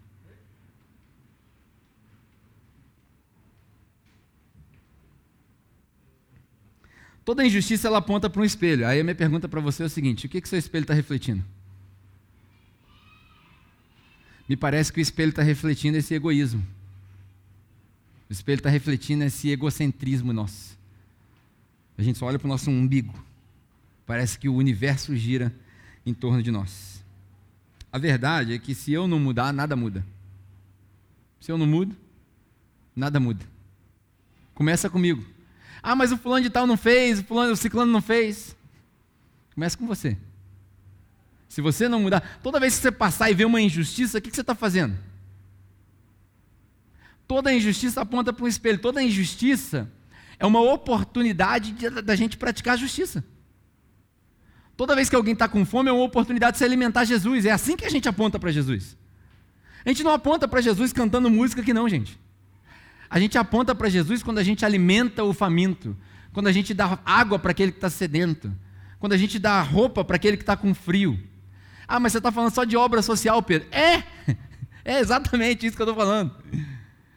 [7.25, 8.87] Toda injustiça ela aponta para um espelho.
[8.87, 10.93] Aí a minha pergunta para você é o seguinte: o que, que seu espelho está
[10.93, 11.43] refletindo?
[14.47, 16.65] Me parece que o espelho está refletindo esse egoísmo.
[18.29, 20.77] O espelho está refletindo esse egocentrismo nosso.
[21.97, 23.13] A gente só olha para o nosso umbigo.
[24.05, 25.51] Parece que o universo gira
[26.05, 27.03] em torno de nós.
[27.91, 30.05] a verdade é que se eu não mudar, nada muda.
[31.39, 31.95] Se eu não mudo,
[32.95, 33.43] nada muda.
[34.53, 35.34] Começa comigo.
[35.87, 38.55] Ah, mas o fulano de tal não fez, o fulano, o ciclano não fez.
[39.53, 40.17] Começa com você.
[41.47, 44.31] Se você não mudar, toda vez que você passar e ver uma injustiça, o que
[44.31, 44.97] você está fazendo?
[47.27, 48.79] Toda injustiça aponta para um espelho.
[48.79, 49.87] Toda injustiça
[50.39, 53.23] é uma oportunidade da gente praticar a justiça.
[54.75, 57.45] Toda vez que alguém está com fome, é uma oportunidade de se alimentar Jesus.
[57.45, 58.97] É assim que a gente aponta para Jesus.
[59.85, 62.19] A gente não aponta para Jesus cantando música que não, gente.
[63.15, 65.95] A gente aponta para Jesus quando a gente alimenta o faminto,
[66.33, 68.53] quando a gente dá água para aquele que está sedento,
[68.99, 71.17] quando a gente dá roupa para aquele que está com frio.
[71.87, 73.69] Ah, mas você está falando só de obra social, Pedro.
[73.71, 74.03] É!
[74.83, 76.31] É exatamente isso que eu estou falando.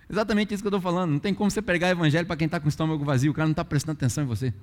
[0.08, 1.10] Exatamente isso que eu estou falando.
[1.10, 3.46] Não tem como você pregar evangelho para quem está com o estômago vazio, o cara
[3.46, 4.54] não está prestando atenção em você.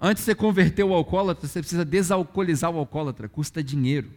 [0.00, 4.08] Antes de você converter o alcoólatra, você precisa desalcoolizar o alcoólatra, custa dinheiro.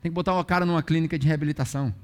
[0.00, 1.94] Tem que botar o cara numa clínica de reabilitação.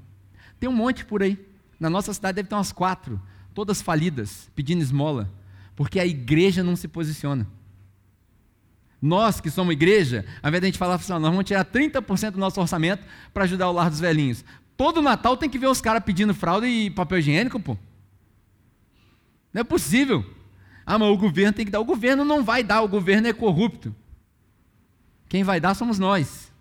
[0.57, 1.37] Tem um monte por aí.
[1.79, 3.21] Na nossa cidade deve ter umas quatro,
[3.53, 5.31] todas falidas, pedindo esmola,
[5.75, 7.47] porque a igreja não se posiciona.
[9.01, 12.31] Nós que somos igreja, ao invés de a gente falar assim, nós vamos tirar 30%
[12.31, 13.03] do nosso orçamento
[13.33, 14.43] para ajudar o lar dos velhinhos.
[14.75, 17.77] Todo Natal tem que ver os caras pedindo fralda e papel higiênico, pô.
[19.53, 20.25] Não é possível.
[20.85, 21.79] Ah, mas o governo tem que dar.
[21.79, 23.95] O governo não vai dar, o governo é corrupto.
[25.27, 26.51] Quem vai dar somos nós.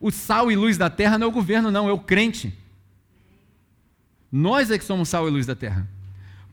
[0.00, 2.56] O sal e luz da terra não é o governo, não, é o crente.
[4.30, 5.88] Nós é que somos sal e luz da terra.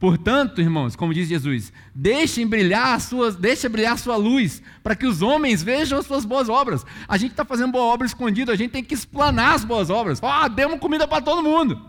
[0.03, 4.97] Portanto, irmãos, como diz Jesus, deixem brilhar as suas, deixe brilhar a sua luz, para
[4.97, 6.85] que os homens vejam as suas boas obras.
[7.07, 10.19] A gente está fazendo boa obra escondida, a gente tem que explanar as boas obras.
[10.21, 11.81] Ah, demos comida para todo mundo.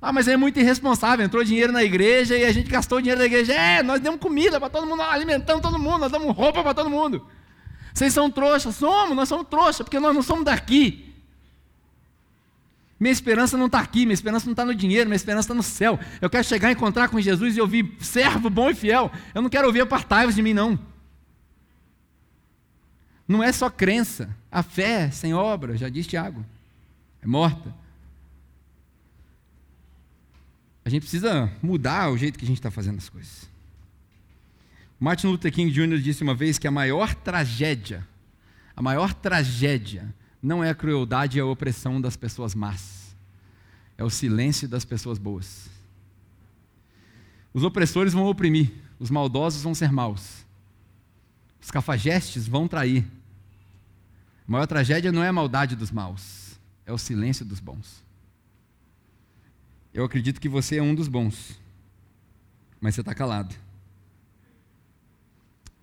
[0.00, 3.24] Ah, mas é muito irresponsável, entrou dinheiro na igreja e a gente gastou dinheiro da
[3.24, 3.54] igreja.
[3.54, 6.90] É, nós demos comida para todo mundo, alimentamos todo mundo, nós damos roupa para todo
[6.90, 7.26] mundo.
[7.94, 8.76] Vocês são trouxas?
[8.76, 11.07] Somos, nós somos trouxas, porque nós não somos daqui.
[12.98, 15.62] Minha esperança não está aqui, minha esperança não está no dinheiro, minha esperança está no
[15.62, 15.98] céu.
[16.20, 19.10] Eu quero chegar e encontrar com Jesus e ouvir servo bom e fiel.
[19.34, 20.78] Eu não quero ouvir apartai-vos de mim, não.
[23.26, 24.34] Não é só crença.
[24.50, 26.44] A fé sem obra, já diz Tiago,
[27.22, 27.74] é morta.
[30.84, 33.48] A gente precisa mudar o jeito que a gente está fazendo as coisas.
[34.98, 35.98] Martin Luther King Jr.
[35.98, 38.08] disse uma vez que a maior tragédia,
[38.74, 40.12] a maior tragédia,
[40.42, 43.16] não é a crueldade e a opressão das pessoas más,
[43.96, 45.68] é o silêncio das pessoas boas.
[47.52, 50.46] Os opressores vão oprimir, os maldosos vão ser maus,
[51.60, 53.04] os cafajestes vão trair.
[54.46, 58.02] A maior tragédia não é a maldade dos maus, é o silêncio dos bons.
[59.92, 61.60] Eu acredito que você é um dos bons,
[62.80, 63.54] mas você está calado.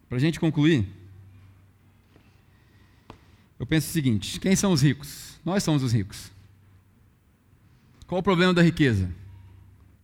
[0.07, 0.87] Para a gente concluir,
[3.59, 5.39] eu penso o seguinte: quem são os ricos?
[5.43, 6.31] Nós somos os ricos.
[8.07, 9.09] Qual o problema da riqueza?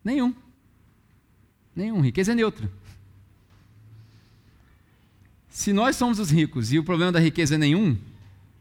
[0.03, 0.33] Nenhum.
[1.75, 2.01] Nenhum.
[2.01, 2.69] Riqueza é neutra.
[5.49, 7.97] Se nós somos os ricos e o problema da riqueza é nenhum,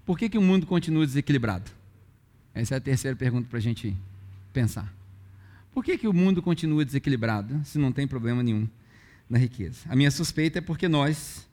[0.04, 1.70] por que, que o mundo continua desequilibrado?
[2.52, 3.96] Essa é a terceira pergunta para a gente
[4.52, 4.92] pensar.
[5.72, 8.68] Por que, que o mundo continua desequilibrado se não tem problema nenhum
[9.28, 9.78] na riqueza?
[9.88, 11.46] A minha suspeita é porque nós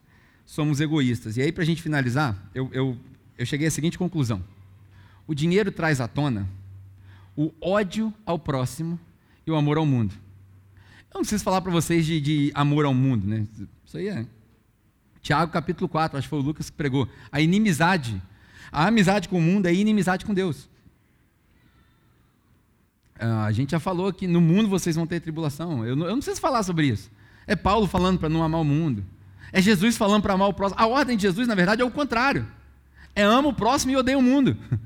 [0.44, 1.36] somos egoístas.
[1.36, 2.98] E aí, para a gente finalizar, eu, eu,
[3.38, 4.42] eu cheguei à seguinte conclusão:
[5.26, 6.48] o dinheiro traz à tona
[7.36, 8.98] o ódio ao próximo
[9.46, 10.12] e o amor ao mundo.
[11.10, 13.46] Eu não preciso falar para vocês de, de, amor ao mundo, né?
[13.86, 14.26] Isso aí é.
[15.22, 17.08] Tiago capítulo 4, acho que foi o Lucas que pregou.
[17.30, 18.20] A inimizade.
[18.70, 20.68] A amizade com o mundo é inimizade com Deus.
[23.18, 25.86] Ah, a gente já falou que no mundo vocês vão ter tribulação.
[25.86, 27.10] Eu não, eu não preciso falar sobre isso.
[27.46, 29.04] É Paulo falando para não amar o mundo.
[29.52, 30.80] É Jesus falando para amar o próximo.
[30.80, 32.46] A ordem de Jesus, na verdade, é o contrário.
[33.18, 34.56] É ama o próximo e odeia o mundo.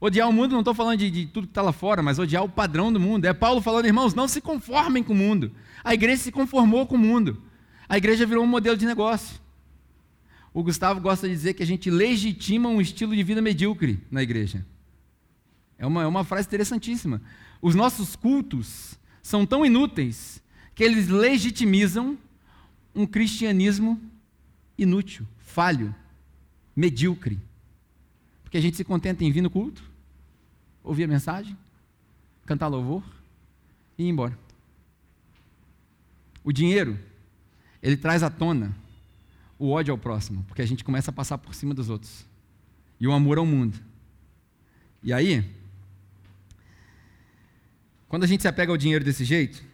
[0.00, 2.42] Odiar o mundo, não estou falando de, de, tudo que está lá fora, mas odiar
[2.42, 3.26] o padrão do mundo.
[3.26, 5.52] É Paulo falando, irmãos, não se conformem com o mundo.
[5.84, 7.40] A igreja se conformou com o mundo.
[7.88, 9.40] A igreja virou um modelo de negócio.
[10.52, 14.20] O Gustavo gosta de dizer que a gente legitima um estilo de vida medíocre na
[14.20, 14.66] igreja.
[15.78, 17.22] É uma, é uma frase interessantíssima.
[17.62, 20.42] Os nossos cultos são tão inúteis
[20.74, 22.18] que eles legitimizam
[22.94, 24.00] um cristianismo
[24.76, 25.94] inútil, falho,
[26.78, 27.40] medíocre.
[28.44, 29.82] Porque a gente se contenta em vir no culto,
[30.84, 31.58] ouvir a mensagem,
[32.46, 33.02] cantar louvor
[33.98, 34.38] e ir embora.
[36.44, 36.96] O dinheiro,
[37.82, 38.74] ele traz à tona
[39.58, 42.24] o ódio ao próximo, porque a gente começa a passar por cima dos outros.
[43.00, 43.76] E o amor ao mundo.
[45.02, 45.44] E aí,
[48.08, 49.64] quando a gente se apega ao dinheiro desse jeito,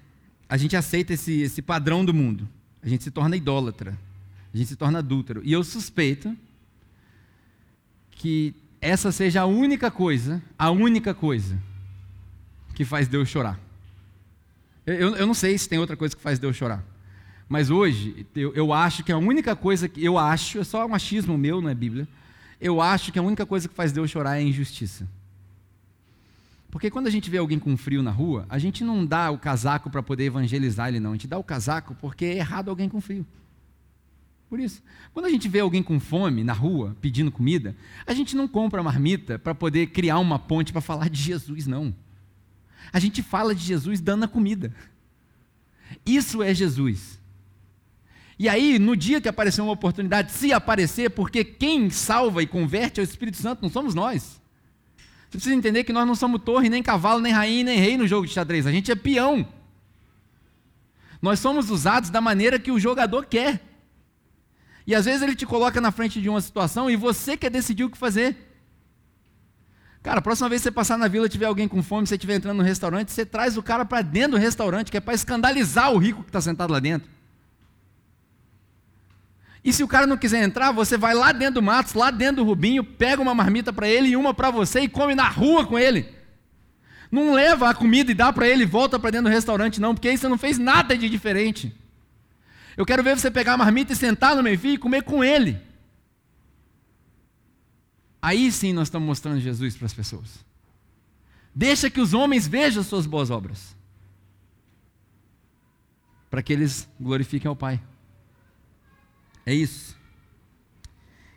[0.48, 2.48] a gente aceita esse, esse padrão do mundo.
[2.82, 3.96] A gente se torna idólatra.
[4.52, 5.42] A gente se torna adúltero.
[5.44, 6.34] E eu suspeito
[8.14, 11.58] que essa seja a única coisa, a única coisa
[12.74, 13.58] que faz Deus chorar.
[14.86, 16.84] Eu, eu não sei se tem outra coisa que faz Deus chorar.
[17.48, 20.04] Mas hoje, eu, eu acho que a única coisa que.
[20.04, 22.08] Eu acho, é só um meu, não é Bíblia.
[22.60, 25.08] Eu acho que a única coisa que faz Deus chorar é a injustiça.
[26.70, 29.38] Porque quando a gente vê alguém com frio na rua, a gente não dá o
[29.38, 31.10] casaco para poder evangelizar ele, não.
[31.10, 33.24] A gente dá o casaco porque é errado alguém com frio.
[34.54, 34.84] Por isso.
[35.12, 37.74] Quando a gente vê alguém com fome na rua, pedindo comida,
[38.06, 41.92] a gente não compra marmita para poder criar uma ponte para falar de Jesus, não.
[42.92, 44.72] A gente fala de Jesus dando a comida.
[46.06, 47.18] Isso é Jesus.
[48.38, 53.00] E aí, no dia que aparecer uma oportunidade, se aparecer, porque quem salva e converte
[53.00, 54.40] é o Espírito Santo, não somos nós.
[55.30, 58.06] Você precisa entender que nós não somos torre, nem cavalo, nem rainha, nem rei no
[58.06, 58.68] jogo de xadrez.
[58.68, 59.48] A gente é peão.
[61.20, 63.73] Nós somos usados da maneira que o jogador quer.
[64.86, 67.84] E às vezes ele te coloca na frente de uma situação e você quer decidir
[67.84, 68.36] o que fazer.
[70.02, 72.34] Cara, a próxima vez que você passar na vila tiver alguém com fome, você estiver
[72.34, 75.90] entrando no restaurante, você traz o cara para dentro do restaurante, que é para escandalizar
[75.90, 77.08] o rico que está sentado lá dentro.
[79.64, 82.36] E se o cara não quiser entrar, você vai lá dentro do Matos, lá dentro
[82.36, 85.66] do Rubinho, pega uma marmita para ele e uma para você e come na rua
[85.66, 86.06] com ele.
[87.10, 89.94] Não leva a comida e dá para ele e volta para dentro do restaurante, não,
[89.94, 91.74] porque aí você não fez nada de diferente.
[92.76, 95.22] Eu quero ver você pegar a marmita e sentar no meio fio e comer com
[95.22, 95.60] ele.
[98.20, 100.44] Aí sim nós estamos mostrando Jesus para as pessoas.
[101.54, 103.76] Deixa que os homens vejam as suas boas obras.
[106.30, 107.80] Para que eles glorifiquem ao Pai.
[109.46, 109.96] É isso.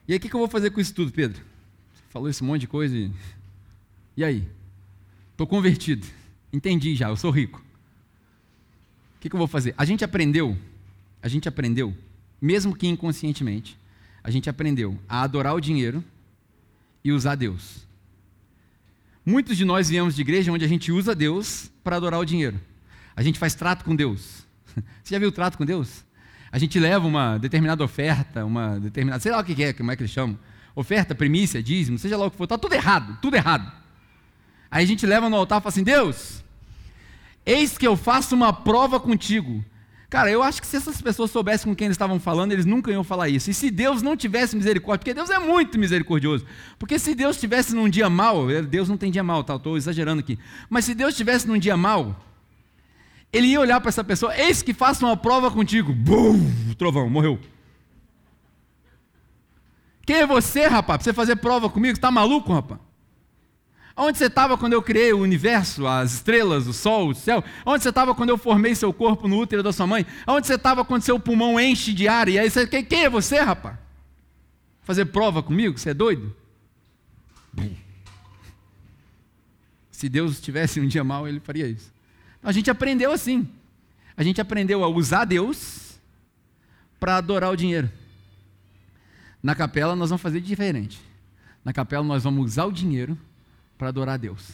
[0.08, 1.44] E aí, o que, eu vou fazer com isso tudo, Pedro?
[1.94, 3.12] Você falou esse monte de coisa e.
[4.16, 4.48] E aí?
[5.32, 6.08] Estou convertido.
[6.52, 7.62] Entendi já, eu sou rico.
[9.18, 9.76] O que eu vou fazer?
[9.78, 10.58] A gente aprendeu,
[11.28, 11.94] a gente aprendeu,
[12.42, 13.78] mesmo que inconscientemente,
[14.24, 16.02] a gente aprendeu a adorar o dinheiro
[17.04, 17.86] e usar Deus.
[19.26, 22.58] Muitos de nós viemos de igreja onde a gente usa Deus para adorar o dinheiro.
[23.14, 24.48] A gente faz trato com Deus.
[25.04, 26.06] Você já viu trato com Deus?
[26.50, 29.98] A gente leva uma determinada oferta, uma determinada, sei lá o que é, como é
[29.98, 30.40] que eles chamam,
[30.74, 33.70] oferta, primícia, dízimo, seja lá o que for, está tudo errado, tudo errado.
[34.72, 36.42] Aí a gente leva no altar e fala assim: Deus,
[37.46, 39.62] eis que eu faço uma prova contigo.
[40.10, 42.90] Cara, eu acho que se essas pessoas soubessem com quem eles estavam falando, eles nunca
[42.90, 43.50] iam falar isso.
[43.50, 46.46] E se Deus não tivesse misericórdia, porque Deus é muito misericordioso.
[46.80, 49.56] Porque se Deus tivesse num dia mal, Deus não tem dia mal, tá?
[49.56, 50.40] Estou exagerando aqui.
[50.70, 52.16] Mas se Deus tivesse num dia mal,
[53.34, 55.92] ele ia olhar para essa pessoa, eis que faça uma prova contigo.
[55.92, 57.38] Bum, trovão, morreu.
[60.06, 61.98] Quem é você, rapaz, para você fazer prova comigo?
[61.98, 62.80] Está maluco, rapaz?
[64.00, 67.44] Onde você estava quando eu criei o universo, as estrelas, o sol, o céu?
[67.66, 70.06] Onde você estava quando eu formei seu corpo no útero da sua mãe?
[70.28, 72.30] Onde você estava quando seu pulmão enche de ar?
[72.30, 73.76] E aí você, quem, quem é você, rapaz?
[74.84, 75.80] Fazer prova comigo?
[75.80, 76.34] Você é doido?
[79.90, 81.92] Se Deus tivesse um dia mal, ele faria isso.
[82.44, 83.50] A gente aprendeu assim.
[84.16, 86.00] A gente aprendeu a usar Deus
[87.00, 87.92] para adorar o dinheiro.
[89.42, 91.02] Na capela nós vamos fazer diferente.
[91.66, 93.18] Na capela nós vamos usar o dinheiro
[93.78, 94.54] para adorar a Deus.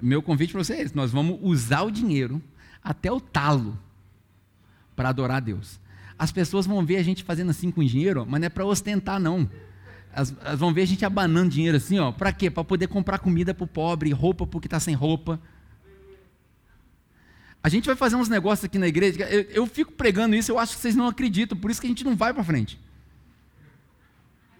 [0.00, 2.42] Meu convite para você é nós vamos usar o dinheiro
[2.82, 3.78] até o talo
[4.96, 5.78] para adorar a Deus.
[6.18, 9.18] As pessoas vão ver a gente fazendo assim com dinheiro, mas não é para ostentar,
[9.18, 9.48] não.
[10.12, 12.12] Elas, vão ver a gente abanando dinheiro assim, ó.
[12.12, 12.50] Para quê?
[12.50, 15.40] Para poder comprar comida para o pobre, roupa para o que está sem roupa.
[17.62, 19.20] A gente vai fazer uns negócios aqui na igreja.
[19.24, 21.90] Eu, eu, fico pregando isso, eu acho que vocês não acreditam, por isso que a
[21.90, 22.78] gente não vai para frente.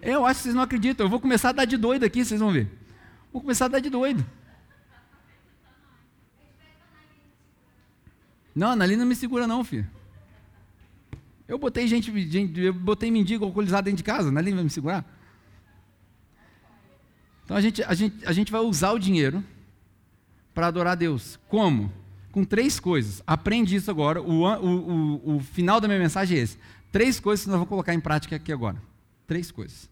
[0.03, 1.07] Eu acho que vocês não acreditam.
[1.07, 2.69] Eu vou começar a dar de doido aqui, vocês vão ver.
[3.33, 4.25] Vou começar a dar de doido.
[8.55, 9.89] Não, a não me segura não, filho.
[11.47, 15.05] Eu botei gente, gente eu botei mendigo alcoolizado dentro de casa, a vai me segurar?
[17.45, 19.43] Então a gente, a gente, a gente vai usar o dinheiro
[20.55, 21.39] para adorar a Deus.
[21.49, 21.93] Como?
[22.31, 23.21] Com três coisas.
[23.27, 24.23] Aprende isso agora.
[24.23, 26.57] O, o, o, o final da minha mensagem é esse.
[26.93, 28.81] Três coisas que nós vamos colocar em prática aqui agora.
[29.27, 29.89] Três coisas.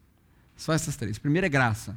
[0.58, 1.16] Só essas três.
[1.16, 1.96] A primeira é graça.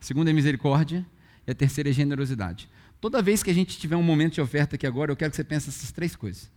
[0.00, 1.04] A segunda é misericórdia.
[1.46, 2.70] E a terceira é generosidade.
[3.00, 5.36] Toda vez que a gente tiver um momento de oferta aqui agora, eu quero que
[5.36, 6.50] você pense nessas três coisas.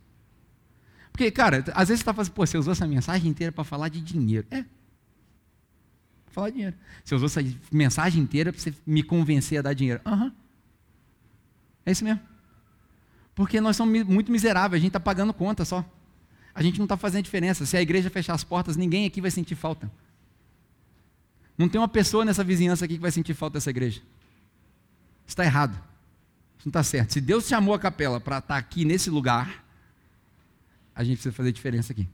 [1.12, 3.90] Porque, cara, às vezes você está fazendo, pô, você usou essa mensagem inteira para falar
[3.90, 4.48] de dinheiro.
[4.52, 4.64] É,
[6.28, 6.76] falar dinheiro.
[7.04, 7.42] Você usou essa
[7.72, 10.00] mensagem inteira para você me convencer a dar dinheiro.
[10.06, 10.26] Aham.
[10.26, 10.32] Uhum.
[11.86, 12.22] É isso mesmo.
[13.34, 15.86] Porque nós somos muito miseráveis, a gente está pagando conta só.
[16.54, 17.66] A gente não está fazendo diferença.
[17.66, 19.92] Se a igreja fechar as portas, ninguém aqui vai sentir falta.
[21.58, 24.02] Não tem uma pessoa nessa vizinhança aqui que vai sentir falta dessa igreja.
[25.26, 25.74] Está errado.
[26.58, 27.14] Isso não está certo.
[27.14, 29.66] Se Deus chamou a capela para estar tá aqui nesse lugar,
[30.96, 32.08] a gente precisa fazer diferença aqui.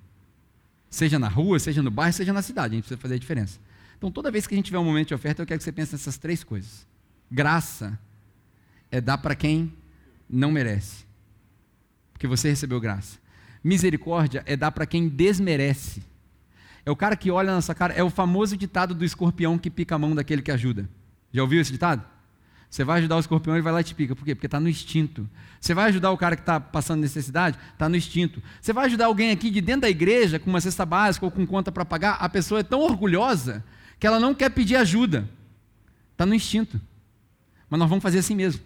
[0.90, 3.60] Seja na rua, seja no bairro, seja na cidade, a gente precisa fazer diferença.
[3.98, 5.72] Então, toda vez que a gente tiver um momento de oferta, eu quero que você
[5.72, 6.86] pense nessas três coisas.
[7.32, 7.98] Graça
[8.92, 9.74] é dar para quem
[10.30, 11.06] não merece,
[12.12, 13.18] porque você recebeu graça.
[13.64, 16.04] Misericórdia é dar para quem desmerece.
[16.86, 19.70] É o cara que olha na nossa cara, é o famoso ditado do escorpião que
[19.70, 20.90] pica a mão daquele que ajuda.
[21.32, 22.04] Já ouviu esse ditado?
[22.70, 24.16] Você vai ajudar o escorpião, ele vai lá e te pica.
[24.16, 24.34] Por quê?
[24.34, 25.30] Porque está no instinto.
[25.62, 27.58] Você vai ajudar o cara que está passando necessidade?
[27.72, 28.42] Está no instinto.
[28.60, 31.46] Você vai ajudar alguém aqui de dentro da igreja, com uma cesta básica ou com
[31.46, 32.14] conta para pagar?
[32.14, 33.64] A pessoa é tão orgulhosa
[34.00, 35.30] que ela não quer pedir ajuda.
[36.14, 36.82] Está no instinto.
[37.70, 38.62] Mas nós vamos fazer assim mesmo.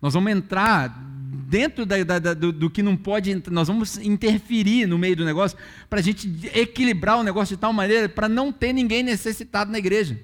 [0.00, 0.88] Nós vamos entrar
[1.34, 5.24] dentro da, da, da, do, do, que não pode, nós vamos interferir no meio do
[5.24, 5.56] negócio
[5.88, 9.78] para a gente equilibrar o negócio de tal maneira para não ter ninguém necessitado na
[9.78, 10.20] igreja.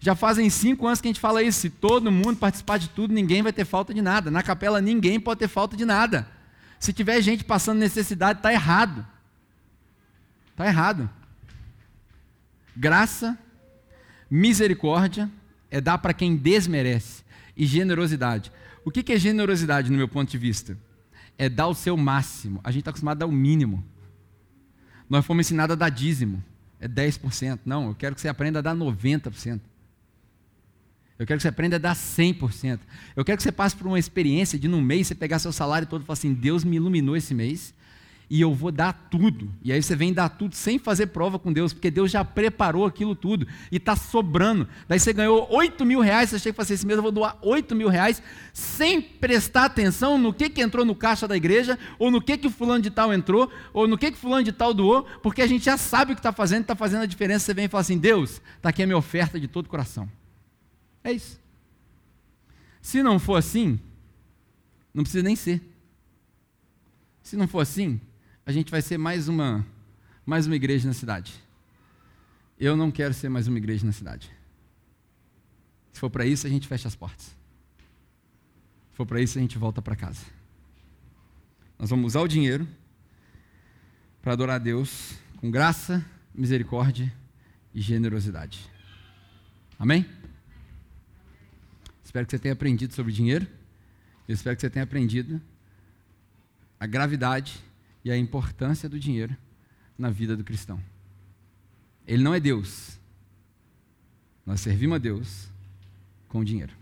[0.00, 1.60] Já fazem cinco anos que a gente fala isso.
[1.60, 4.30] Se todo mundo participar de tudo, ninguém vai ter falta de nada.
[4.30, 6.28] Na capela, ninguém pode ter falta de nada.
[6.80, 9.06] Se tiver gente passando necessidade, está errado.
[10.50, 11.08] Está errado.
[12.76, 13.38] Graça,
[14.28, 15.30] misericórdia
[15.70, 17.24] é dar para quem desmerece.
[17.56, 18.52] E generosidade.
[18.86, 20.78] O que é generosidade, no meu ponto de vista?
[21.36, 22.60] É dar o seu máximo.
[22.62, 23.84] A gente está acostumado a dar o mínimo.
[25.10, 26.40] Nós fomos ensinados a dar dízimo.
[26.78, 27.58] É 10%.
[27.66, 29.60] Não, eu quero que você aprenda a dar 90%.
[31.18, 32.78] Eu quero que você aprenda a dar 100%.
[33.16, 35.88] Eu quero que você passe por uma experiência de num mês você pegar seu salário
[35.88, 37.74] todo e falar assim: Deus me iluminou esse mês
[38.28, 39.52] e eu vou dar tudo.
[39.62, 42.84] E aí você vem dar tudo sem fazer prova com Deus, porque Deus já preparou
[42.84, 44.68] aquilo tudo e está sobrando.
[44.88, 47.12] Daí você ganhou 8 mil reais, você chega e fala assim: esse mês eu vou
[47.12, 48.20] doar 8 mil reais
[48.52, 52.48] sem prestar atenção no que, que entrou no caixa da igreja, ou no que, que
[52.48, 55.46] o fulano de tal entrou, ou no que, que fulano de tal doou, porque a
[55.46, 57.46] gente já sabe o que está fazendo, está fazendo a diferença.
[57.46, 60.10] Você vem e fala assim: Deus, está aqui a minha oferta de todo o coração.
[61.04, 61.40] É isso.
[62.82, 63.78] Se não for assim,
[64.92, 65.62] não precisa nem ser.
[67.22, 68.00] Se não for assim,
[68.46, 69.66] a gente vai ser mais uma,
[70.24, 71.34] mais uma igreja na cidade.
[72.56, 74.30] Eu não quero ser mais uma igreja na cidade.
[75.92, 77.26] Se for para isso, a gente fecha as portas.
[77.26, 80.24] Se for para isso, a gente volta para casa.
[81.76, 82.68] Nós vamos usar o dinheiro
[84.22, 87.12] para adorar a Deus com graça, misericórdia
[87.74, 88.70] e generosidade.
[89.76, 90.06] Amém?
[92.04, 93.44] Espero que você tenha aprendido sobre dinheiro.
[94.28, 95.42] Eu espero que você tenha aprendido
[96.78, 97.65] a gravidade
[98.06, 99.36] e a importância do dinheiro
[99.98, 100.80] na vida do cristão.
[102.06, 103.00] Ele não é Deus.
[104.46, 105.50] Nós servimos a Deus
[106.28, 106.72] com dinheiro.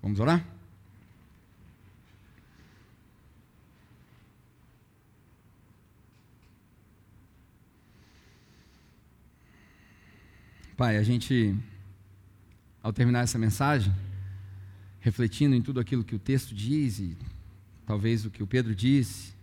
[0.00, 0.46] Vamos orar?
[10.76, 11.58] Pai, a gente
[12.80, 13.92] ao terminar essa mensagem,
[15.00, 17.16] refletindo em tudo aquilo que o texto diz e
[17.84, 19.36] talvez o que o Pedro disse,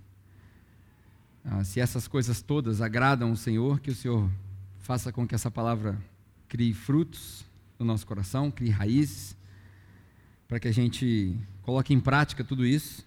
[1.46, 4.30] ah, se essas coisas todas agradam o Senhor, que o Senhor
[4.80, 5.98] faça com que essa palavra
[6.48, 7.46] crie frutos
[7.78, 9.36] no nosso coração, crie raízes,
[10.48, 13.06] para que a gente coloque em prática tudo isso.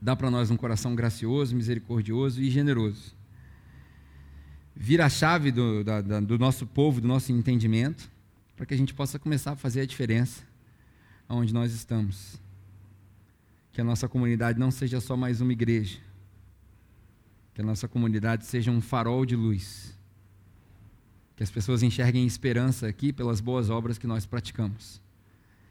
[0.00, 3.14] Dá para nós um coração gracioso, misericordioso e generoso.
[4.74, 8.10] Vira a chave do, da, do nosso povo, do nosso entendimento
[8.56, 10.42] para que a gente possa começar a fazer a diferença
[11.28, 12.40] onde nós estamos.
[13.72, 15.98] Que a nossa comunidade não seja só mais uma igreja,
[17.56, 19.96] que a nossa comunidade seja um farol de luz.
[21.34, 25.00] Que as pessoas enxerguem esperança aqui pelas boas obras que nós praticamos.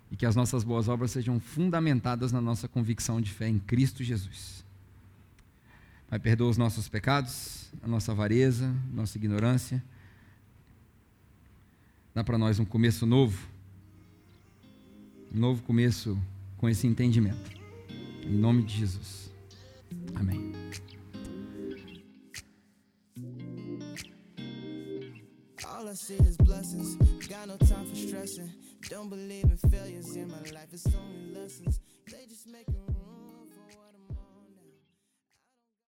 [0.10, 4.04] E que as nossas boas obras sejam fundamentadas na nossa convicção de fé em Cristo
[4.04, 4.66] Jesus.
[6.10, 9.84] Pai, perdoa os nossos pecados, a nossa avareza, nossa ignorância
[12.16, 13.48] dá para nós um começo novo.
[15.32, 16.18] Um novo começo
[16.58, 17.52] com esse entendimento.
[18.24, 19.30] Em nome de Jesus.
[20.16, 20.55] Amém.
[25.86, 26.96] All I see is blessings.
[27.28, 28.52] Got no time for stressing.
[28.90, 30.70] Don't believe in failures in my life.
[30.72, 31.80] It's only lessons.
[32.08, 32.66] They just make